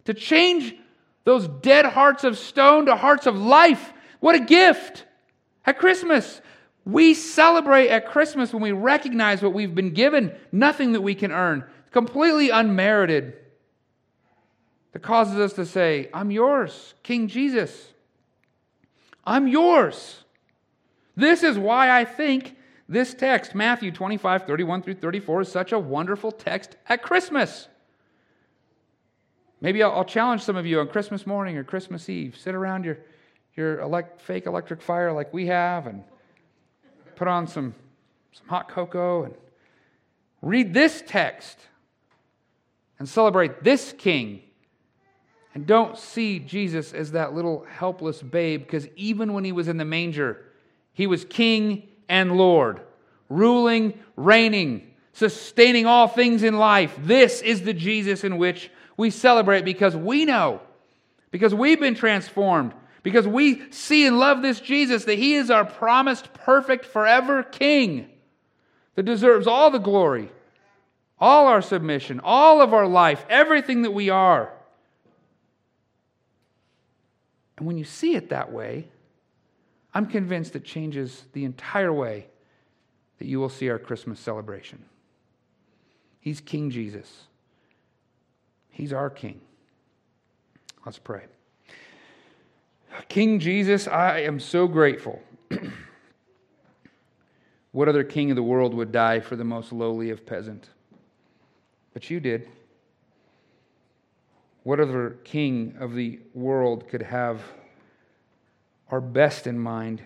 to 0.06 0.14
change 0.14 0.76
those 1.24 1.48
dead 1.48 1.86
hearts 1.86 2.24
of 2.24 2.38
stone 2.38 2.88
to 2.88 2.96
hearts 2.96 3.28
of 3.28 3.38
life. 3.38 3.94
What 4.20 4.36
a 4.36 4.40
gift! 4.40 5.06
At 5.66 5.80
Christmas, 5.80 6.42
we 6.86 7.14
celebrate 7.14 7.90
at 7.90 8.08
Christmas 8.08 8.54
when 8.54 8.62
we 8.62 8.72
recognize 8.72 9.42
what 9.42 9.54
we've 9.54 9.74
been 9.74 9.94
given, 9.94 10.34
nothing 10.52 10.94
that 10.94 11.02
we 11.02 11.16
can 11.16 11.32
earn, 11.32 11.64
completely 11.92 12.52
unmerited 12.52 13.34
that 14.92 15.02
causes 15.02 15.38
us 15.38 15.54
to 15.54 15.66
say, 15.66 16.10
I'm 16.14 16.32
yours, 16.32 16.94
King 17.04 17.28
Jesus. 17.28 17.90
I'm 19.26 19.48
yours. 19.48 20.24
This 21.16 21.44
is 21.44 21.58
why 21.58 21.90
I 21.90 22.06
think 22.06 22.56
this 22.88 23.14
text, 23.14 23.56
Matthew 23.56 23.92
25, 23.92 24.46
31 24.46 24.84
through 24.84 24.96
34, 24.96 25.42
is 25.42 25.52
such 25.52 25.72
a 25.72 25.80
wonderful 25.80 26.32
text 26.32 26.76
at 26.88 27.02
Christmas. 27.02 27.68
Maybe 29.60 29.82
I'll, 29.82 29.92
I'll 29.92 30.06
challenge 30.06 30.44
some 30.44 30.56
of 30.56 30.68
you 30.68 30.80
on 30.80 30.88
Christmas 30.88 31.26
morning 31.26 31.58
or 31.58 31.64
Christmas 31.64 32.08
Eve. 32.08 32.38
Sit 32.38 32.54
around 32.54 32.86
your, 32.86 33.00
your 33.56 33.80
elect, 33.80 34.22
fake 34.22 34.46
electric 34.46 34.82
fire 34.82 35.12
like 35.12 35.34
we 35.34 35.48
have 35.48 35.88
and 35.88 36.04
put 37.16 37.28
on 37.28 37.48
some, 37.48 37.74
some 38.34 38.48
hot 38.48 38.68
cocoa 38.68 39.24
and 39.24 39.34
read 40.42 40.74
this 40.74 41.04
text 41.06 41.58
and 43.00 43.08
celebrate 43.08 43.64
this 43.64 43.94
king 43.98 44.42
and 45.54 45.66
don't 45.66 45.98
see 45.98 46.40
Jesus 46.40 46.94
as 46.94 47.14
that 47.14 47.34
little 47.34 47.66
helpless 47.70 48.22
babe, 48.22 48.62
because 48.62 48.90
even 48.98 49.32
when 49.32 49.46
he 49.46 49.54
was 49.54 49.70
in 49.70 49.78
the 49.78 49.86
manger, 49.86 50.44
he 50.92 51.08
was 51.08 51.24
king 51.24 51.88
and 52.10 52.38
Lord, 52.38 52.82
ruling, 53.30 53.98
reigning, 54.18 54.92
sustaining 55.14 55.86
all 55.86 56.10
things 56.10 56.44
in 56.44 56.58
life. 56.58 56.94
This 57.00 57.42
is 57.42 57.62
the 57.62 57.74
Jesus 57.74 58.26
in 58.26 58.38
which 58.38 58.70
we 58.98 59.10
celebrate 59.10 59.64
because 59.64 59.96
we 59.96 60.26
know, 60.26 60.60
because 61.32 61.56
we've 61.56 61.80
been 61.80 61.96
transformed, 61.96 62.74
because 63.06 63.28
we 63.28 63.72
see 63.72 64.08
and 64.08 64.18
love 64.18 64.42
this 64.42 64.60
Jesus, 64.60 65.06
that 65.06 65.20
he 65.20 65.36
is 65.36 65.52
our 65.52 65.64
promised 65.64 66.34
perfect 66.34 66.86
forever 66.86 67.44
king 67.44 68.10
that 68.96 69.04
deserves 69.04 69.46
all 69.46 69.70
the 69.70 69.78
glory, 69.78 70.32
all 71.20 71.46
our 71.46 71.62
submission, 71.62 72.20
all 72.24 72.64
of 72.64 72.74
our 72.74 72.88
life, 72.88 73.24
everything 73.30 73.84
that 73.84 73.92
we 73.92 74.10
are. 74.10 74.52
And 77.60 77.68
when 77.68 77.78
you 77.78 77.84
see 77.84 78.16
it 78.16 78.30
that 78.30 78.52
way, 78.52 78.88
I'm 79.94 80.08
convinced 80.08 80.56
it 80.56 80.66
changes 80.66 81.26
the 81.34 81.46
entire 81.46 81.94
way 81.94 82.26
that 83.20 83.28
you 83.28 83.40
will 83.40 83.50
see 83.50 83.70
our 83.70 83.78
Christmas 83.78 84.20
celebration. 84.20 84.84
He's 86.22 86.42
King 86.42 86.72
Jesus, 86.72 87.26
He's 88.72 88.92
our 88.92 89.12
King. 89.12 89.42
Let's 90.84 90.98
pray. 90.98 91.26
King 93.10 93.40
Jesus, 93.40 93.88
I 93.88 94.20
am 94.20 94.40
so 94.40 94.68
grateful. 94.68 95.22
what 97.72 97.88
other 97.88 98.04
king 98.04 98.32
of 98.32 98.36
the 98.36 98.44
world 98.44 98.74
would 98.74 98.92
die 98.92 99.20
for 99.20 99.36
the 99.36 99.44
most 99.44 99.72
lowly 99.72 100.10
of 100.10 100.26
peasant? 100.26 100.70
But 101.94 102.10
you 102.10 102.20
did. 102.20 102.50
What 104.64 104.80
other 104.80 105.18
king 105.24 105.76
of 105.80 105.94
the 105.94 106.20
world 106.34 106.88
could 106.88 107.04
have 107.04 107.42
our 108.90 109.02
best 109.02 109.48
in 109.48 109.60
mind 109.60 110.02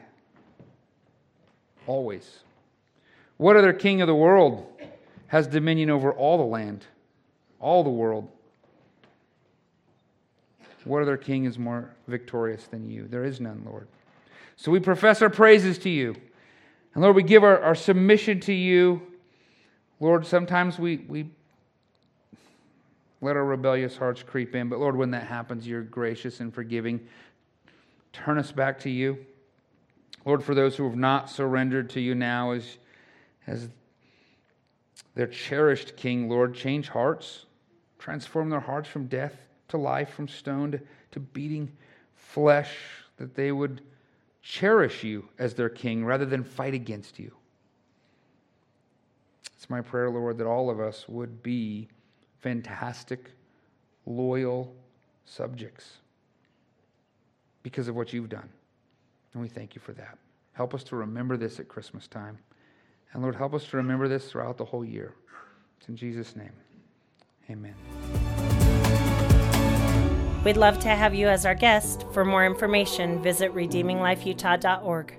always? 1.87 2.39
What 3.37 3.55
other 3.55 3.71
king 3.71 4.01
of 4.01 4.07
the 4.07 4.15
world 4.15 4.67
has 5.27 5.47
dominion 5.47 5.89
over 5.89 6.11
all 6.11 6.37
the 6.37 6.43
land, 6.43 6.85
all 7.59 7.83
the 7.83 7.89
world? 7.89 8.29
What 10.85 11.01
other 11.01 11.17
king 11.17 11.45
is 11.45 11.59
more 11.59 11.93
victorious 12.07 12.65
than 12.65 12.89
you? 12.89 13.07
There 13.07 13.25
is 13.25 13.39
none, 13.39 13.63
Lord. 13.65 13.87
So 14.55 14.71
we 14.71 14.79
profess 14.79 15.21
our 15.21 15.29
praises 15.29 15.77
to 15.79 15.89
you. 15.89 16.15
And 16.93 17.03
Lord, 17.03 17.15
we 17.15 17.23
give 17.23 17.43
our, 17.43 17.59
our 17.61 17.75
submission 17.75 18.39
to 18.41 18.53
you. 18.53 19.01
Lord, 19.99 20.25
sometimes 20.25 20.79
we, 20.79 20.97
we 21.07 21.29
let 23.21 23.35
our 23.35 23.45
rebellious 23.45 23.97
hearts 23.97 24.23
creep 24.23 24.55
in. 24.55 24.69
But 24.69 24.79
Lord, 24.79 24.95
when 24.95 25.11
that 25.11 25.27
happens, 25.27 25.67
you're 25.67 25.81
gracious 25.81 26.39
and 26.39 26.53
forgiving. 26.53 26.99
Turn 28.13 28.37
us 28.37 28.51
back 28.51 28.79
to 28.79 28.89
you. 28.89 29.25
Lord, 30.25 30.43
for 30.43 30.55
those 30.55 30.75
who 30.75 30.85
have 30.85 30.97
not 30.97 31.29
surrendered 31.29 31.89
to 31.91 32.01
you 32.01 32.15
now 32.15 32.51
as, 32.51 32.77
as 33.47 33.69
their 35.15 35.27
cherished 35.27 35.95
King, 35.97 36.29
Lord, 36.29 36.53
change 36.53 36.89
hearts, 36.89 37.45
transform 37.97 38.49
their 38.49 38.59
hearts 38.59 38.87
from 38.87 39.07
death 39.07 39.48
to 39.69 39.77
life, 39.77 40.09
from 40.13 40.27
stone 40.27 40.71
to, 40.71 40.81
to 41.11 41.19
beating 41.19 41.71
flesh, 42.15 42.75
that 43.17 43.35
they 43.35 43.51
would 43.51 43.81
cherish 44.41 45.03
you 45.03 45.27
as 45.37 45.53
their 45.53 45.69
King 45.69 46.05
rather 46.05 46.25
than 46.25 46.43
fight 46.43 46.73
against 46.73 47.19
you. 47.19 47.31
It's 49.55 49.69
my 49.69 49.81
prayer, 49.81 50.09
Lord, 50.09 50.37
that 50.37 50.47
all 50.47 50.69
of 50.69 50.79
us 50.79 51.07
would 51.07 51.43
be 51.43 51.87
fantastic, 52.39 53.31
loyal 54.05 54.73
subjects 55.25 55.97
because 57.61 57.87
of 57.87 57.95
what 57.95 58.13
you've 58.13 58.29
done. 58.29 58.49
And 59.33 59.41
we 59.41 59.49
thank 59.49 59.75
you 59.75 59.81
for 59.81 59.93
that. 59.93 60.17
Help 60.53 60.73
us 60.73 60.83
to 60.85 60.95
remember 60.95 61.37
this 61.37 61.59
at 61.59 61.67
Christmas 61.67 62.07
time. 62.07 62.37
And 63.13 63.21
Lord, 63.21 63.35
help 63.35 63.53
us 63.53 63.65
to 63.67 63.77
remember 63.77 64.07
this 64.07 64.31
throughout 64.31 64.57
the 64.57 64.65
whole 64.65 64.85
year. 64.85 65.13
It's 65.79 65.89
in 65.89 65.95
Jesus' 65.95 66.35
name. 66.35 66.53
Amen. 67.49 68.28
We'd 70.45 70.55
love 70.57 70.79
to 70.79 70.87
have 70.87 71.13
you 71.13 71.27
as 71.27 71.45
our 71.45 71.55
guest. 71.55 72.05
For 72.13 72.23
more 72.23 72.45
information, 72.45 73.21
visit 73.21 73.53
redeeminglifeutah.org. 73.53 75.18